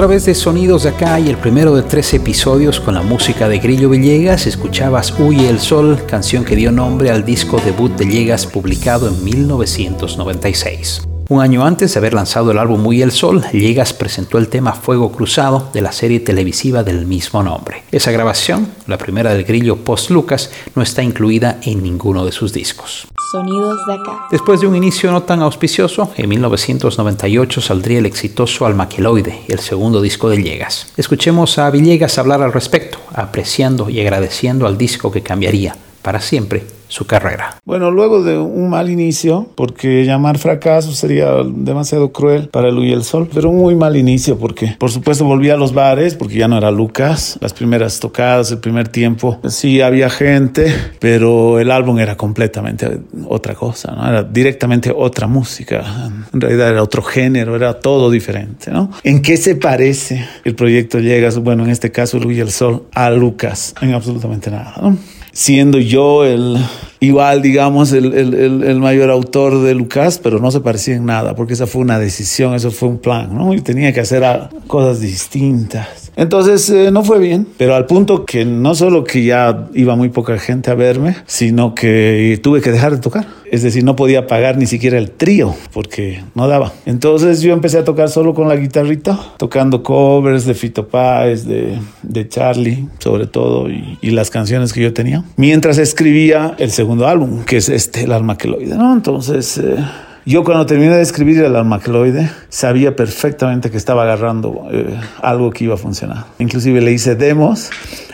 través 0.00 0.24
de 0.24 0.34
Sonidos 0.34 0.84
de 0.84 0.88
Acá 0.88 1.20
y 1.20 1.28
el 1.28 1.36
primero 1.36 1.76
de 1.76 1.82
tres 1.82 2.14
episodios 2.14 2.80
con 2.80 2.94
la 2.94 3.02
música 3.02 3.50
de 3.50 3.58
Grillo 3.58 3.90
Villegas, 3.90 4.46
escuchabas 4.46 5.12
Huye 5.20 5.50
el 5.50 5.60
Sol, 5.60 6.06
canción 6.06 6.42
que 6.42 6.56
dio 6.56 6.72
nombre 6.72 7.10
al 7.10 7.22
disco 7.22 7.60
debut 7.62 7.94
de 7.96 8.06
Villegas 8.06 8.46
publicado 8.46 9.08
en 9.08 9.22
1996. 9.22 11.02
Un 11.28 11.42
año 11.42 11.66
antes 11.66 11.92
de 11.92 11.98
haber 11.98 12.14
lanzado 12.14 12.50
el 12.50 12.56
álbum 12.56 12.80
Muy 12.80 13.02
el 13.02 13.12
Sol, 13.12 13.44
Llegas 13.52 13.92
presentó 13.92 14.38
el 14.38 14.48
tema 14.48 14.72
Fuego 14.72 15.12
Cruzado 15.12 15.68
de 15.74 15.82
la 15.82 15.92
serie 15.92 16.20
televisiva 16.20 16.82
del 16.82 17.04
mismo 17.04 17.42
nombre. 17.42 17.82
Esa 17.92 18.10
grabación, 18.10 18.68
la 18.86 18.96
primera 18.96 19.34
del 19.34 19.44
grillo 19.44 19.84
post 19.84 20.08
Lucas, 20.08 20.50
no 20.74 20.80
está 20.80 21.02
incluida 21.02 21.60
en 21.62 21.82
ninguno 21.82 22.24
de 22.24 22.32
sus 22.32 22.54
discos. 22.54 23.06
Sonidos 23.30 23.86
de 23.86 23.94
acá. 23.94 24.26
Después 24.30 24.60
de 24.60 24.66
un 24.66 24.74
inicio 24.74 25.10
no 25.12 25.22
tan 25.22 25.40
auspicioso, 25.42 26.10
en 26.16 26.28
1998 26.28 27.60
saldría 27.60 27.98
el 27.98 28.06
exitoso 28.06 28.66
Almaqueloide, 28.66 29.42
el 29.48 29.60
segundo 29.60 30.00
disco 30.00 30.28
de 30.28 30.42
Llegas. 30.42 30.92
Escuchemos 30.96 31.58
a 31.58 31.70
Villegas 31.70 32.18
hablar 32.18 32.42
al 32.42 32.52
respecto, 32.52 32.98
apreciando 33.12 33.88
y 33.88 34.00
agradeciendo 34.00 34.66
al 34.66 34.76
disco 34.76 35.12
que 35.12 35.22
cambiaría 35.22 35.76
para 36.02 36.20
siempre 36.20 36.79
su 36.90 37.06
carrera. 37.06 37.56
Bueno, 37.64 37.90
luego 37.90 38.22
de 38.22 38.36
un 38.36 38.68
mal 38.68 38.90
inicio, 38.90 39.46
porque 39.54 40.04
llamar 40.04 40.38
fracaso 40.38 40.92
sería 40.92 41.30
demasiado 41.44 42.12
cruel 42.12 42.48
para 42.48 42.70
Luis 42.70 42.92
el 42.92 43.04
Sol, 43.04 43.28
pero 43.32 43.48
un 43.48 43.58
muy 43.58 43.76
mal 43.76 43.96
inicio 43.96 44.36
porque, 44.38 44.74
por 44.78 44.90
supuesto, 44.90 45.24
volví 45.24 45.50
a 45.50 45.56
los 45.56 45.72
bares 45.72 46.16
porque 46.16 46.34
ya 46.34 46.48
no 46.48 46.58
era 46.58 46.70
Lucas. 46.70 47.38
Las 47.40 47.52
primeras 47.52 48.00
tocadas, 48.00 48.50
el 48.50 48.58
primer 48.58 48.88
tiempo, 48.88 49.38
sí 49.48 49.80
había 49.80 50.10
gente, 50.10 50.74
pero 50.98 51.60
el 51.60 51.70
álbum 51.70 51.98
era 52.00 52.16
completamente 52.16 53.00
otra 53.28 53.54
cosa, 53.54 53.92
¿no? 53.92 54.08
Era 54.08 54.24
directamente 54.24 54.92
otra 54.94 55.28
música. 55.28 56.10
En 56.32 56.40
realidad 56.40 56.70
era 56.70 56.82
otro 56.82 57.02
género, 57.02 57.54
era 57.54 57.78
todo 57.78 58.10
diferente, 58.10 58.72
¿no? 58.72 58.90
¿En 59.04 59.22
qué 59.22 59.36
se 59.36 59.54
parece 59.54 60.26
el 60.44 60.56
proyecto 60.56 60.98
Llegas, 60.98 61.38
bueno, 61.38 61.64
en 61.64 61.70
este 61.70 61.92
caso 61.92 62.18
Luis 62.18 62.40
el 62.40 62.50
Sol, 62.50 62.88
a 62.92 63.10
Lucas? 63.10 63.74
En 63.80 63.94
absolutamente 63.94 64.50
nada, 64.50 64.74
¿no? 64.82 64.98
Siendo 65.32 65.78
yo 65.78 66.24
el 66.24 66.58
igual, 67.00 67.40
digamos, 67.42 67.92
el, 67.92 68.12
el, 68.12 68.34
el, 68.62 68.78
mayor 68.78 69.10
autor 69.10 69.62
de 69.62 69.74
Lucas, 69.74 70.20
pero 70.22 70.38
no 70.38 70.50
se 70.50 70.60
parecía 70.60 70.96
en 70.96 71.06
nada, 71.06 71.34
porque 71.34 71.54
esa 71.54 71.66
fue 71.66 71.80
una 71.80 71.98
decisión, 71.98 72.54
eso 72.54 72.70
fue 72.70 72.90
un 72.90 72.98
plan, 72.98 73.34
¿no? 73.34 73.54
Y 73.54 73.62
tenía 73.62 73.92
que 73.92 74.00
hacer 74.00 74.22
cosas 74.66 75.00
distintas. 75.00 76.09
Entonces 76.20 76.68
eh, 76.68 76.90
no 76.90 77.02
fue 77.02 77.18
bien, 77.18 77.46
pero 77.56 77.74
al 77.74 77.86
punto 77.86 78.26
que 78.26 78.44
no 78.44 78.74
solo 78.74 79.04
que 79.04 79.24
ya 79.24 79.68
iba 79.72 79.96
muy 79.96 80.10
poca 80.10 80.38
gente 80.38 80.70
a 80.70 80.74
verme, 80.74 81.16
sino 81.24 81.74
que 81.74 82.38
tuve 82.42 82.60
que 82.60 82.70
dejar 82.70 82.92
de 82.92 82.98
tocar. 82.98 83.26
Es 83.50 83.62
decir, 83.62 83.84
no 83.84 83.96
podía 83.96 84.26
pagar 84.26 84.58
ni 84.58 84.66
siquiera 84.66 84.98
el 84.98 85.10
trío 85.10 85.54
porque 85.72 86.22
no 86.34 86.46
daba. 86.46 86.74
Entonces 86.84 87.40
yo 87.40 87.54
empecé 87.54 87.78
a 87.78 87.84
tocar 87.84 88.10
solo 88.10 88.34
con 88.34 88.48
la 88.48 88.56
guitarrita, 88.56 89.18
tocando 89.38 89.82
covers 89.82 90.44
de 90.44 90.52
Fito 90.52 90.88
Páez, 90.88 91.46
de, 91.46 92.28
Charlie, 92.28 92.86
sobre 92.98 93.26
todo, 93.26 93.70
y, 93.70 94.10
las 94.10 94.28
canciones 94.28 94.74
que 94.74 94.82
yo 94.82 94.92
tenía, 94.92 95.24
mientras 95.36 95.78
escribía 95.78 96.54
el 96.58 96.70
segundo 96.70 97.08
álbum, 97.08 97.44
que 97.44 97.56
es 97.56 97.70
este, 97.70 98.02
El 98.02 98.12
Almaqueloide, 98.12 98.76
¿no? 98.76 98.92
Entonces... 98.92 99.56
Eh, 99.56 99.76
yo 100.26 100.44
cuando 100.44 100.66
terminé 100.66 100.96
de 100.96 101.02
escribir 101.02 101.42
el 101.42 101.56
almaqueloide 101.56 102.30
sabía 102.48 102.94
perfectamente 102.94 103.70
que 103.70 103.76
estaba 103.76 104.02
agarrando 104.02 104.68
eh, 104.70 104.94
algo 105.22 105.50
que 105.50 105.64
iba 105.64 105.74
a 105.74 105.78
funcionar. 105.78 106.26
Inclusive 106.38 106.80
le 106.80 106.92
hice 106.92 107.14
demos, 107.14 107.70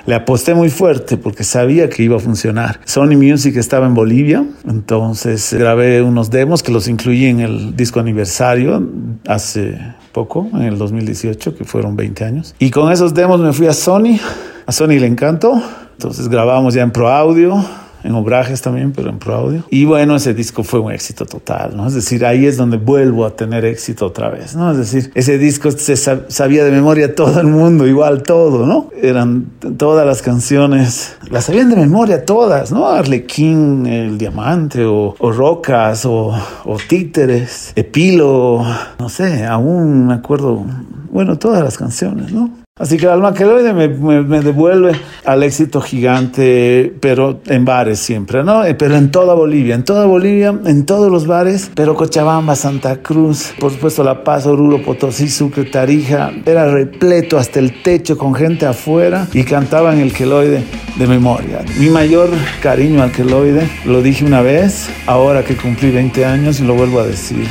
le 0.06 0.14
aposté 0.14 0.54
muy 0.54 0.70
fuerte 0.70 1.16
porque 1.16 1.42
sabía 1.42 1.88
que 1.88 2.02
iba 2.02 2.16
a 2.16 2.20
funcionar. 2.20 2.80
Sony 2.84 3.16
Music 3.16 3.56
estaba 3.56 3.86
en 3.86 3.94
Bolivia, 3.94 4.44
entonces 4.68 5.52
grabé 5.52 6.00
unos 6.02 6.30
demos 6.30 6.62
que 6.62 6.70
los 6.70 6.86
incluí 6.86 7.26
en 7.26 7.40
el 7.40 7.76
disco 7.76 7.98
aniversario 7.98 8.82
hace 9.26 9.76
poco, 10.12 10.48
en 10.52 10.62
el 10.62 10.78
2018, 10.78 11.56
que 11.56 11.64
fueron 11.64 11.96
20 11.96 12.24
años. 12.24 12.54
Y 12.58 12.70
con 12.70 12.92
esos 12.92 13.14
demos 13.14 13.40
me 13.40 13.52
fui 13.52 13.66
a 13.66 13.72
Sony, 13.72 14.18
a 14.64 14.72
Sony 14.72 14.98
le 14.98 15.06
encantó, 15.06 15.60
entonces 15.92 16.28
grabamos 16.28 16.74
ya 16.74 16.82
en 16.82 16.92
Pro 16.92 17.08
Audio 17.08 17.64
en 18.06 18.14
obrajes 18.14 18.62
también, 18.62 18.92
pero 18.92 19.10
en 19.10 19.18
pro. 19.18 19.52
Y 19.70 19.84
bueno, 19.84 20.16
ese 20.16 20.32
disco 20.32 20.62
fue 20.62 20.80
un 20.80 20.92
éxito 20.92 21.26
total, 21.26 21.76
¿no? 21.76 21.86
Es 21.86 21.94
decir, 21.94 22.24
ahí 22.24 22.46
es 22.46 22.56
donde 22.56 22.76
vuelvo 22.76 23.26
a 23.26 23.34
tener 23.34 23.64
éxito 23.64 24.06
otra 24.06 24.30
vez, 24.30 24.54
¿no? 24.54 24.70
Es 24.70 24.78
decir, 24.78 25.10
ese 25.14 25.38
disco 25.38 25.70
se 25.72 25.96
sabía 25.96 26.64
de 26.64 26.70
memoria 26.70 27.14
todo 27.14 27.40
el 27.40 27.48
mundo, 27.48 27.86
igual 27.86 28.22
todo, 28.22 28.64
¿no? 28.66 28.90
Eran 29.00 29.46
todas 29.76 30.06
las 30.06 30.22
canciones, 30.22 31.16
las 31.30 31.44
sabían 31.44 31.68
de 31.68 31.76
memoria 31.76 32.24
todas, 32.24 32.72
¿no? 32.72 32.86
Arlequín, 32.86 33.86
El 33.86 34.18
Diamante, 34.18 34.84
o, 34.84 35.14
o 35.18 35.32
Rocas, 35.32 36.06
o, 36.06 36.32
o 36.64 36.76
Títeres, 36.88 37.72
Epilo, 37.74 38.64
no 38.98 39.08
sé, 39.08 39.44
aún 39.44 40.06
me 40.06 40.14
acuerdo, 40.14 40.64
bueno, 41.10 41.38
todas 41.38 41.62
las 41.62 41.76
canciones, 41.76 42.32
¿no? 42.32 42.65
Así 42.78 42.98
que 42.98 43.06
el 43.06 43.12
almaqueloide 43.12 43.72
me, 43.72 43.88
me, 43.88 44.20
me, 44.20 44.42
devuelve 44.42 44.92
al 45.24 45.42
éxito 45.42 45.80
gigante, 45.80 46.94
pero 47.00 47.40
en 47.46 47.64
bares 47.64 48.00
siempre, 48.00 48.44
¿no? 48.44 48.64
Pero 48.78 48.96
en 48.96 49.10
toda 49.10 49.32
Bolivia, 49.32 49.74
en 49.74 49.82
toda 49.82 50.04
Bolivia, 50.04 50.54
en 50.66 50.84
todos 50.84 51.10
los 51.10 51.26
bares, 51.26 51.70
pero 51.74 51.94
Cochabamba, 51.94 52.54
Santa 52.54 52.96
Cruz, 52.96 53.54
por 53.58 53.72
supuesto 53.72 54.04
La 54.04 54.22
Paz, 54.22 54.44
Oruro, 54.44 54.82
Potosí, 54.82 55.30
Sucre, 55.30 55.64
Tarija, 55.64 56.32
era 56.44 56.70
repleto 56.70 57.38
hasta 57.38 57.60
el 57.60 57.82
techo 57.82 58.18
con 58.18 58.34
gente 58.34 58.66
afuera 58.66 59.26
y 59.32 59.42
cantaban 59.44 59.98
el 59.98 60.12
queloide 60.12 60.62
de 60.98 61.06
memoria. 61.06 61.64
Mi 61.78 61.88
mayor 61.88 62.28
cariño 62.60 63.02
al 63.02 63.10
queloide, 63.10 63.66
lo 63.86 64.02
dije 64.02 64.22
una 64.22 64.42
vez, 64.42 64.90
ahora 65.06 65.42
que 65.42 65.56
cumplí 65.56 65.90
20 65.92 66.26
años 66.26 66.60
lo 66.60 66.74
vuelvo 66.74 67.00
a 67.00 67.06
decir. 67.06 67.46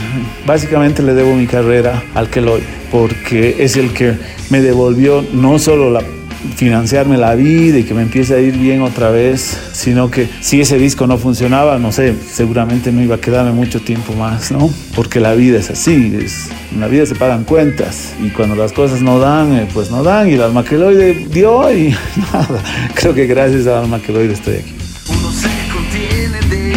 Básicamente 0.46 1.02
le 1.02 1.16
debo 1.16 1.34
mi 1.34 1.48
carrera 1.48 2.04
al 2.14 2.30
queloide 2.30 2.86
porque 2.96 3.58
es 3.60 3.76
el 3.76 3.92
que 3.92 4.16
me 4.50 4.62
devolvió 4.62 5.14
no 5.21 5.60
solo 5.60 5.91
la 5.91 6.01
financiarme 6.56 7.17
la 7.17 7.36
vida 7.36 7.80
y 7.80 7.84
que 7.84 7.93
me 7.93 8.04
empiece 8.04 8.36
a 8.36 8.39
ir 8.39 8.58
bien 8.58 8.82
otra 8.82 9.10
vez, 9.10 9.58
sino 9.73 10.12
que 10.12 10.30
si 10.41 10.62
ese 10.62 10.78
disco 10.78 11.08
no 11.08 11.17
funcionaba, 11.17 11.80
no 11.80 11.91
sé, 11.91 12.15
seguramente 12.32 12.91
no 12.91 13.01
iba 13.01 13.15
a 13.15 13.21
quedarme 13.21 13.51
mucho 13.51 13.82
tiempo 13.82 14.13
más, 14.13 14.51
¿no? 14.51 14.69
Porque 14.95 15.19
la 15.19 15.34
vida 15.34 15.60
es 15.60 15.69
así, 15.69 16.15
es, 16.21 16.49
en 16.71 16.82
la 16.82 16.88
vida 16.88 17.06
se 17.06 17.15
pagan 17.15 17.43
cuentas 17.43 18.13
y 18.21 18.30
cuando 18.30 18.56
las 18.56 18.73
cosas 18.73 19.01
no 19.01 19.19
dan, 19.19 19.54
eh, 19.54 19.67
pues 19.73 19.91
no 19.91 20.04
dan 20.04 20.30
y 20.30 20.34
el 20.34 20.41
almaqueloide 20.43 21.28
dio 21.30 21.71
y 21.71 21.95
nada, 22.34 22.62
creo 22.93 23.13
que 23.13 23.25
gracias 23.25 23.67
al 23.67 23.86
almaqueloide 23.86 24.34
estoy 24.34 24.56
aquí. 24.56 24.73
Uno 25.10 25.32
se 25.32 25.49
contiene 25.73 26.39
de 26.49 26.75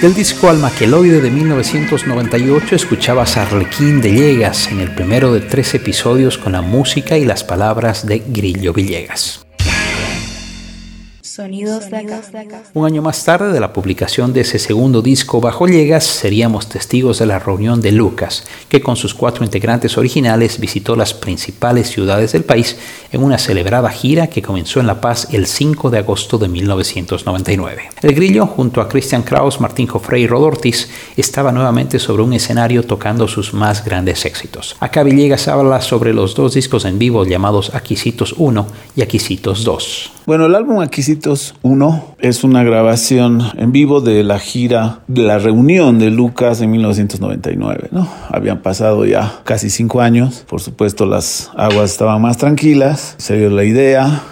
Del 0.00 0.14
disco 0.14 0.48
Almaqueloide 0.48 1.20
de 1.20 1.30
1998 1.30 2.74
escuchabas 2.74 3.36
Arlequín 3.36 4.00
de 4.00 4.10
Llegas 4.10 4.72
en 4.72 4.80
el 4.80 4.94
primero 4.94 5.30
de 5.34 5.42
tres 5.42 5.74
episodios 5.74 6.38
con 6.38 6.52
la 6.52 6.62
música 6.62 7.18
y 7.18 7.26
las 7.26 7.44
palabras 7.44 8.06
de 8.06 8.22
Grillo 8.26 8.72
Villegas. 8.72 9.44
Sonidos 11.40 11.88
de 11.88 11.96
acá. 11.96 12.20
Un 12.74 12.84
año 12.84 13.00
más 13.00 13.24
tarde 13.24 13.50
de 13.50 13.60
la 13.60 13.72
publicación 13.72 14.34
de 14.34 14.42
ese 14.42 14.58
segundo 14.58 15.00
disco 15.00 15.40
Bajo 15.40 15.66
Llegas, 15.66 16.04
seríamos 16.04 16.68
testigos 16.68 17.18
de 17.18 17.24
la 17.24 17.38
reunión 17.38 17.80
de 17.80 17.92
Lucas, 17.92 18.44
que 18.68 18.82
con 18.82 18.94
sus 18.94 19.14
cuatro 19.14 19.42
integrantes 19.42 19.96
originales 19.96 20.60
visitó 20.60 20.96
las 20.96 21.14
principales 21.14 21.88
ciudades 21.88 22.32
del 22.32 22.44
país 22.44 22.76
en 23.10 23.22
una 23.22 23.38
celebrada 23.38 23.88
gira 23.88 24.26
que 24.26 24.42
comenzó 24.42 24.80
en 24.80 24.86
La 24.86 25.00
Paz 25.00 25.28
el 25.32 25.46
5 25.46 25.88
de 25.88 25.96
agosto 25.96 26.36
de 26.36 26.48
1999. 26.48 27.88
El 28.02 28.14
Grillo, 28.14 28.46
junto 28.46 28.82
a 28.82 28.88
Christian 28.90 29.22
Kraus, 29.22 29.62
Martín 29.62 29.86
Jofre 29.86 30.20
y 30.20 30.26
Rod 30.26 30.42
Ortiz, 30.42 30.90
estaba 31.16 31.52
nuevamente 31.52 31.98
sobre 31.98 32.22
un 32.22 32.34
escenario 32.34 32.82
tocando 32.82 33.26
sus 33.28 33.54
más 33.54 33.82
grandes 33.82 34.26
éxitos. 34.26 34.76
Acá 34.78 35.04
Villegas 35.04 35.48
habla 35.48 35.80
sobre 35.80 36.12
los 36.12 36.34
dos 36.34 36.52
discos 36.52 36.84
en 36.84 36.98
vivo 36.98 37.24
llamados 37.24 37.74
Aquisitos 37.74 38.34
1 38.36 38.66
y 38.94 39.00
Aquisitos 39.00 39.64
2. 39.64 40.10
Bueno, 40.30 40.46
el 40.46 40.54
álbum 40.54 40.78
Aquisitos 40.78 41.56
1 41.62 42.14
es 42.20 42.44
una 42.44 42.62
grabación 42.62 43.42
en 43.56 43.72
vivo 43.72 44.00
de 44.00 44.22
la 44.22 44.38
gira, 44.38 45.00
de 45.08 45.22
la 45.22 45.40
reunión 45.40 45.98
de 45.98 46.12
Lucas 46.12 46.60
en 46.60 46.70
1999, 46.70 47.88
¿no? 47.90 48.08
Habían 48.28 48.62
pasado 48.62 49.04
ya 49.04 49.40
casi 49.42 49.70
cinco 49.70 50.00
años, 50.00 50.44
por 50.48 50.60
supuesto 50.60 51.04
las 51.04 51.50
aguas 51.56 51.90
estaban 51.90 52.22
más 52.22 52.36
tranquilas, 52.36 53.16
se 53.18 53.38
dio 53.38 53.50
la 53.50 53.64
idea, 53.64 54.22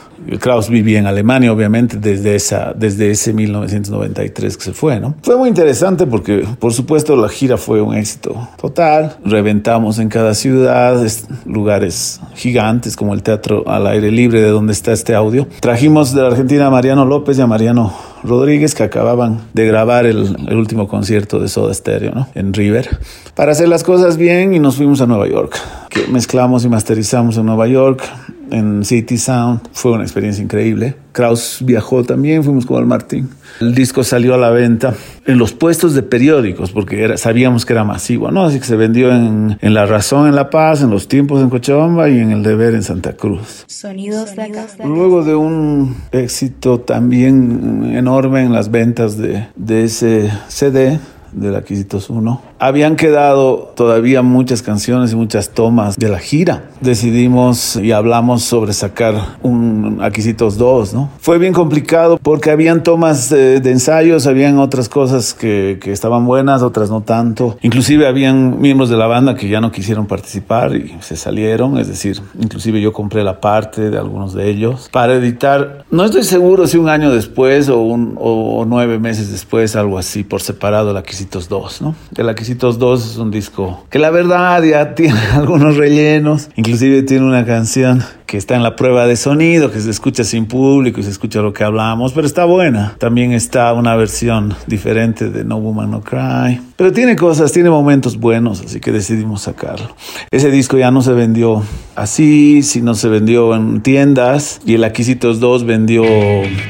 Kraus 0.41 0.69
vivía 0.69 0.99
en 0.99 1.07
Alemania, 1.07 1.53
obviamente, 1.53 1.97
desde, 1.97 2.35
esa, 2.35 2.73
desde 2.75 3.11
ese 3.11 3.33
1993 3.33 4.57
que 4.57 4.65
se 4.65 4.73
fue, 4.73 5.01
¿no? 5.01 5.15
Fue 5.23 5.37
muy 5.37 5.49
interesante 5.49 6.07
porque, 6.07 6.45
por 6.59 6.73
supuesto, 6.73 7.17
la 7.17 7.29
gira 7.29 7.57
fue 7.57 7.81
un 7.81 7.95
éxito 7.95 8.49
total. 8.61 9.17
Reventamos 9.25 9.99
en 9.99 10.09
cada 10.09 10.35
ciudad, 10.35 11.05
lugares 11.47 12.21
gigantes 12.35 12.97
como 12.97 13.15
el 13.15 13.23
Teatro 13.23 13.65
al 13.67 13.87
Aire 13.87 14.11
Libre, 14.11 14.41
de 14.41 14.51
donde 14.51 14.73
está 14.73 14.93
este 14.93 15.15
audio. 15.15 15.47
Trajimos 15.61 16.15
de 16.15 16.23
la 16.23 16.29
Argentina 16.29 16.67
a 16.67 16.71
Mariano 16.71 17.05
López 17.05 17.39
y 17.39 17.41
a 17.41 17.47
Mariano 17.47 17.93
Rodríguez, 18.25 18.75
que 18.75 18.83
acababan 18.83 19.41
de 19.53 19.67
grabar 19.67 20.07
el, 20.07 20.37
el, 20.49 20.57
último 20.57 20.89
concierto 20.89 21.39
de 21.39 21.49
Soda 21.49 21.73
Stereo, 21.73 22.13
¿no? 22.15 22.29
En 22.35 22.53
River, 22.53 22.99
para 23.35 23.53
hacer 23.53 23.69
las 23.69 23.85
cosas 23.85 24.17
bien 24.17 24.55
y 24.55 24.59
nos 24.59 24.77
fuimos 24.77 25.01
a 25.01 25.07
Nueva 25.07 25.29
York, 25.29 25.57
que 25.89 26.07
mezclamos 26.09 26.65
y 26.65 26.69
masterizamos 26.69 27.37
en 27.37 27.47
Nueva 27.47 27.69
York, 27.69 28.03
en 28.51 28.85
City 28.85 29.19
Sound. 29.19 29.61
Fue 29.73 29.93
una 29.93 30.03
experiencia 30.03 30.43
increíble. 30.43 30.97
Kraus 31.13 31.59
viajó 31.63 32.05
también, 32.05 32.45
fuimos 32.45 32.65
con 32.65 32.79
el 32.79 32.87
Martín. 32.87 33.29
El 33.61 33.75
disco 33.75 34.05
salió 34.05 34.35
a 34.35 34.39
la 34.39 34.51
venta 34.51 34.95
en 35.27 35.39
los 35.39 35.53
puestos 35.53 35.95
de 35.95 36.03
periódicos, 36.03 36.71
porque 36.71 37.03
era, 37.03 37.17
sabíamos 37.17 37.67
que 37.67 37.73
era 37.73 37.83
masivo, 37.85 38.31
¿no? 38.31 38.45
Así 38.45 38.61
que 38.61 38.67
se 38.67 38.77
vendió 38.77 39.11
en, 39.11 39.59
en, 39.61 39.75
La 39.75 39.87
Razón 39.87 40.29
en 40.29 40.37
La 40.37 40.49
Paz, 40.51 40.83
en 40.83 40.91
Los 40.91 41.09
Tiempos 41.09 41.43
en 41.43 41.51
Cochabamba 41.51 42.09
y 42.09 42.19
en 42.19 42.31
El 42.31 42.43
Deber 42.43 42.75
en 42.75 42.83
Santa 42.83 43.15
Cruz. 43.15 43.65
Sonidos 43.67 44.37
de 44.37 44.43
acá. 44.43 44.67
Luego 44.85 45.25
de 45.25 45.35
un 45.35 45.97
éxito 46.13 46.81
también 46.81 47.93
enorme 47.95 48.43
en 48.43 48.53
las 48.53 48.71
ventas 48.71 49.19
de, 49.19 49.49
de 49.57 49.85
ese 49.85 50.31
CD, 50.49 51.01
del 51.33 51.57
Aquisitos 51.57 52.11
1. 52.11 52.48
Habían 52.61 52.97
quedado 52.97 53.73
todavía 53.77 54.23
muchas 54.23 54.63
canciones 54.63 55.13
y 55.13 55.17
muchas 55.17 55.51
tomas 55.51 55.97
de 55.97 56.09
la 56.09 56.19
gira. 56.19 56.65
Decidimos 56.81 57.77
y 57.77 57.93
hablamos 57.93 58.43
sobre 58.43 58.73
sacar 58.73 59.15
un 59.43 60.01
Aquisitos 60.03 60.59
2, 60.59 60.95
¿no? 60.95 61.11
Fue 61.21 61.39
bien 61.39 61.53
complicado 61.53 62.19
porque 62.21 62.51
habían 62.51 62.83
tomas 62.83 63.31
de, 63.31 63.61
de 63.61 63.71
ensayos, 63.71 64.27
habían 64.27 64.59
otras 64.59 64.89
cosas 64.89 65.35
que, 65.35 65.79
que, 65.81 65.93
estaban 65.93 66.27
buenas, 66.27 66.63
otras 66.63 66.91
no 66.91 67.03
tanto. 67.03 67.57
Inclusive 67.63 68.09
habían 68.09 68.61
miembros 68.61 68.91
de 68.91 68.97
la 68.97 69.07
banda 69.07 69.37
que 69.37 69.49
ya 69.49 69.61
no 69.61 69.71
quisieron 69.71 70.07
participar 70.07 70.75
y 70.75 70.97
se 71.01 71.15
salieron, 71.15 71.79
es 71.79 71.87
decir, 71.87 72.21
inclusive 72.41 72.81
yo 72.81 72.93
compré 72.93 73.23
la 73.23 73.41
parte 73.41 73.89
de 73.89 73.99
algunos 73.99 74.35
de 74.35 74.51
ellos 74.51 74.89
para 74.91 75.15
editar. 75.15 75.85
No 75.93 76.05
estoy 76.05 76.25
seguro 76.25 76.67
si 76.67 76.77
un 76.77 76.89
año 76.89 77.13
después 77.13 77.69
o, 77.69 77.79
un, 77.79 78.17
o, 78.19 78.59
o 78.59 78.65
nueve 78.65 78.99
meses 78.99 79.31
después, 79.31 79.77
algo 79.77 79.97
así, 79.97 80.25
por 80.25 80.41
separado 80.41 80.91
el 80.91 80.97
Aquisitos 80.97 81.49
2, 81.49 81.83
¿no? 81.83 81.95
El 82.17 82.29
Aquisitos 82.29 82.48
2 82.57 83.11
es 83.11 83.17
un 83.19 83.31
disco 83.31 83.85
que 83.91 83.99
la 83.99 84.11
verdad 84.11 84.63
ya 84.63 84.95
tiene 84.95 85.19
algunos 85.35 85.77
rellenos, 85.77 86.49
inclusive 86.57 87.03
tiene 87.03 87.25
una 87.25 87.45
canción 87.45 88.03
que 88.29 88.37
está 88.37 88.57
en 88.57 88.63
la 88.63 88.77
prueba 88.77 89.07
de 89.07 89.17
sonido, 89.17 89.73
que 89.73 89.81
se 89.81 89.91
escucha 89.91 90.23
sin 90.23 90.45
público 90.45 91.01
y 91.01 91.03
se 91.03 91.09
escucha 91.09 91.41
lo 91.41 91.55
que 91.55 91.65
hablamos, 91.65 92.13
pero 92.13 92.27
está 92.27 92.45
buena. 92.45 92.95
También 92.99 93.33
está 93.33 93.73
una 93.73 93.97
versión 93.97 94.55
diferente 94.67 95.31
de 95.31 95.45
No 95.45 95.57
Woman 95.57 95.91
No 95.91 96.03
Cry, 96.03 96.61
pero 96.77 96.93
tiene 96.93 97.17
cosas, 97.17 97.53
tiene 97.53 97.71
momentos 97.71 98.19
buenos, 98.19 98.61
así 98.61 98.81
que 98.81 98.93
decidimos 98.93 99.43
sacarlo. 99.43 99.97
Ese 100.31 100.51
disco 100.51 100.77
ya 100.77 100.91
no 100.91 101.01
se 101.01 101.15
vendió 101.15 101.63
así, 101.97 102.63
sino 102.63 102.95
se 102.95 103.09
vendió 103.09 103.55
en 103.55 103.81
tiendas 103.81 104.61
y 104.67 104.75
el 104.75 104.85
Aquisitos 104.85 105.41
2 105.41 105.65
vendió 105.65 106.05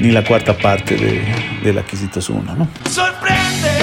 ni 0.01 0.13
la 0.13 0.23
cuarta 0.25 0.57
parte 0.57 0.97
de, 0.97 1.23
del 1.65 1.79
Aquisitos 1.79 2.31
1, 2.31 2.55
¿no? 2.55 2.69
Sorpréndeme, 2.89 3.78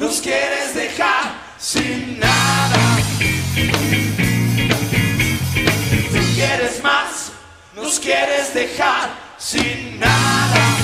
nos 0.00 0.20
quieres 0.22 0.74
dejar 0.74 1.34
sin 1.58 2.18
nada. 2.18 2.96
Tú 6.10 6.20
quieres 6.34 6.82
más, 6.82 7.32
nos 7.76 8.00
quieres 8.00 8.54
dejar 8.54 9.10
sin 9.36 10.00
nada. 10.00 10.76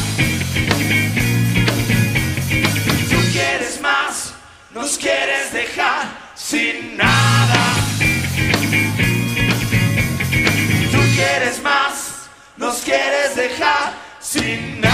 Tú 3.11 3.19
quieres 3.33 3.81
más, 3.81 4.35
nos 4.75 4.99
quieres 4.99 5.51
dejar 5.51 6.09
sin 6.35 6.99
nada. 6.99 7.65
Tú 10.93 11.01
quieres 11.15 11.63
más, 11.63 12.29
nos 12.59 12.77
quieres 12.83 13.35
dejar 13.35 13.95
sin 14.21 14.83
nada. 14.83 14.86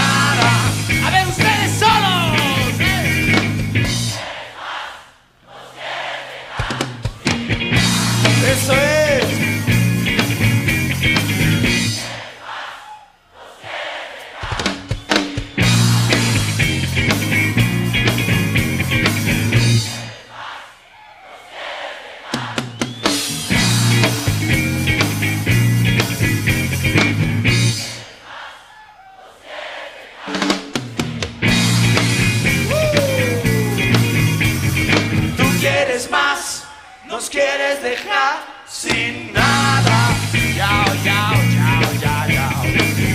Sin 38.67 39.31
nada. 39.33 40.15
Yao, 40.55 40.85
yao, 41.03 41.33
yao, 41.55 41.93
yao, 42.01 42.27
yao. 42.27 42.63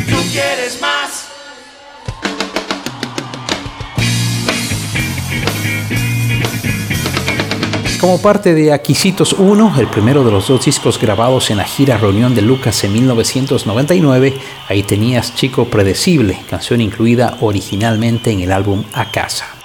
Tú 0.08 0.16
quieres 0.30 0.80
más. 0.80 1.28
Como 8.00 8.22
parte 8.22 8.54
de 8.54 8.72
Aquisitos 8.72 9.32
1, 9.32 9.74
el 9.80 9.88
primero 9.88 10.22
de 10.22 10.30
los 10.30 10.46
dos 10.46 10.64
discos 10.64 11.00
grabados 11.00 11.50
en 11.50 11.56
la 11.56 11.64
gira 11.64 11.98
Reunión 11.98 12.32
de 12.34 12.42
Lucas 12.42 12.84
en 12.84 12.92
1999, 12.92 14.34
ahí 14.68 14.84
tenías 14.84 15.34
Chico 15.34 15.64
Predecible, 15.64 16.40
canción 16.48 16.80
incluida 16.80 17.36
originalmente 17.40 18.30
en 18.30 18.40
el 18.40 18.52
álbum 18.52 18.84
A 18.92 19.10
Casa. 19.10 19.57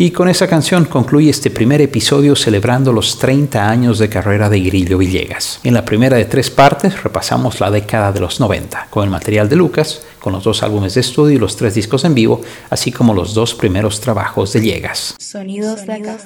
Y 0.00 0.12
con 0.12 0.28
esa 0.28 0.46
canción 0.46 0.84
concluye 0.84 1.28
este 1.28 1.50
primer 1.50 1.80
episodio 1.80 2.36
celebrando 2.36 2.92
los 2.92 3.18
30 3.18 3.68
años 3.68 3.98
de 3.98 4.08
carrera 4.08 4.48
de 4.48 4.60
Grillo 4.60 4.96
Villegas. 4.96 5.58
En 5.64 5.74
la 5.74 5.84
primera 5.84 6.16
de 6.16 6.24
tres 6.24 6.50
partes 6.50 7.02
repasamos 7.02 7.58
la 7.58 7.68
década 7.68 8.12
de 8.12 8.20
los 8.20 8.38
90, 8.38 8.86
con 8.90 9.02
el 9.02 9.10
material 9.10 9.48
de 9.48 9.56
Lucas, 9.56 10.02
con 10.20 10.32
los 10.32 10.44
dos 10.44 10.62
álbumes 10.62 10.94
de 10.94 11.00
estudio 11.00 11.36
y 11.36 11.40
los 11.40 11.56
tres 11.56 11.74
discos 11.74 12.04
en 12.04 12.14
vivo, 12.14 12.40
así 12.70 12.92
como 12.92 13.12
los 13.12 13.34
dos 13.34 13.54
primeros 13.54 14.00
trabajos 14.00 14.52
de 14.52 14.60
Villegas. 14.60 15.16
Sonidos 15.18 15.84
de 15.84 15.94
acá. 15.94 16.16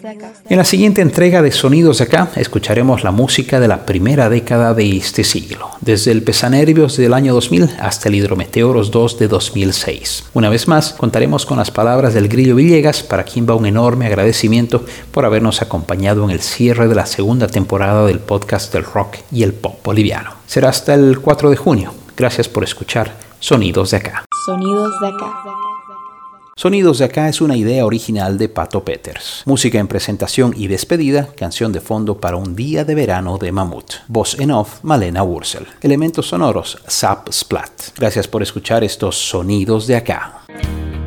En 0.50 0.58
la 0.58 0.64
siguiente 0.64 1.00
entrega 1.00 1.40
de 1.40 1.50
Sonidos 1.50 1.98
de 1.98 2.04
acá 2.04 2.30
escucharemos 2.36 3.04
la 3.04 3.10
música 3.10 3.58
de 3.58 3.68
la 3.68 3.86
primera 3.86 4.28
década 4.28 4.74
de 4.74 4.98
este 4.98 5.24
siglo, 5.24 5.70
desde 5.80 6.10
el 6.10 6.22
Pesanervios 6.22 6.98
del 6.98 7.14
año 7.14 7.32
2000 7.32 7.70
hasta 7.80 8.10
el 8.10 8.16
Hidrometeoros 8.16 8.90
2 8.90 9.18
de 9.18 9.28
2006. 9.28 10.24
Una 10.34 10.50
vez 10.50 10.68
más, 10.68 10.92
contaremos 10.92 11.46
con 11.46 11.56
las 11.56 11.70
palabras 11.70 12.12
del 12.12 12.28
Grillo 12.28 12.56
Villegas, 12.56 13.02
para 13.02 13.24
quien 13.24 13.48
va 13.48 13.54
enorme 13.66 14.06
agradecimiento 14.06 14.84
por 15.10 15.24
habernos 15.24 15.62
acompañado 15.62 16.24
en 16.24 16.30
el 16.30 16.40
cierre 16.40 16.88
de 16.88 16.94
la 16.94 17.06
segunda 17.06 17.48
temporada 17.48 18.06
del 18.06 18.20
podcast 18.20 18.72
del 18.72 18.84
rock 18.84 19.16
y 19.30 19.42
el 19.42 19.52
pop 19.52 19.78
boliviano. 19.84 20.30
Será 20.46 20.68
hasta 20.68 20.94
el 20.94 21.20
4 21.20 21.50
de 21.50 21.56
junio. 21.56 21.94
Gracias 22.16 22.48
por 22.48 22.64
escuchar 22.64 23.16
Sonidos 23.40 23.90
de 23.90 23.96
acá. 23.96 24.24
Sonidos 24.46 24.92
de 25.00 25.08
acá. 25.08 25.42
Sonidos 26.54 26.98
de 26.98 27.06
acá 27.06 27.28
es 27.28 27.40
una 27.40 27.56
idea 27.56 27.86
original 27.86 28.36
de 28.36 28.48
Pato 28.48 28.84
Peters. 28.84 29.42
Música 29.46 29.78
en 29.78 29.88
presentación 29.88 30.52
y 30.56 30.68
despedida, 30.68 31.28
canción 31.34 31.72
de 31.72 31.80
fondo 31.80 32.20
para 32.20 32.36
un 32.36 32.54
día 32.54 32.84
de 32.84 32.94
verano 32.94 33.38
de 33.38 33.50
Mamut. 33.50 33.94
Voz 34.06 34.38
en 34.38 34.50
off, 34.50 34.80
Malena 34.82 35.22
Wursel. 35.22 35.66
Elementos 35.80 36.28
sonoros, 36.28 36.78
Zap 36.88 37.32
Splat. 37.32 37.96
Gracias 37.96 38.28
por 38.28 38.42
escuchar 38.42 38.84
estos 38.84 39.16
Sonidos 39.16 39.86
de 39.86 39.96
acá. 39.96 40.44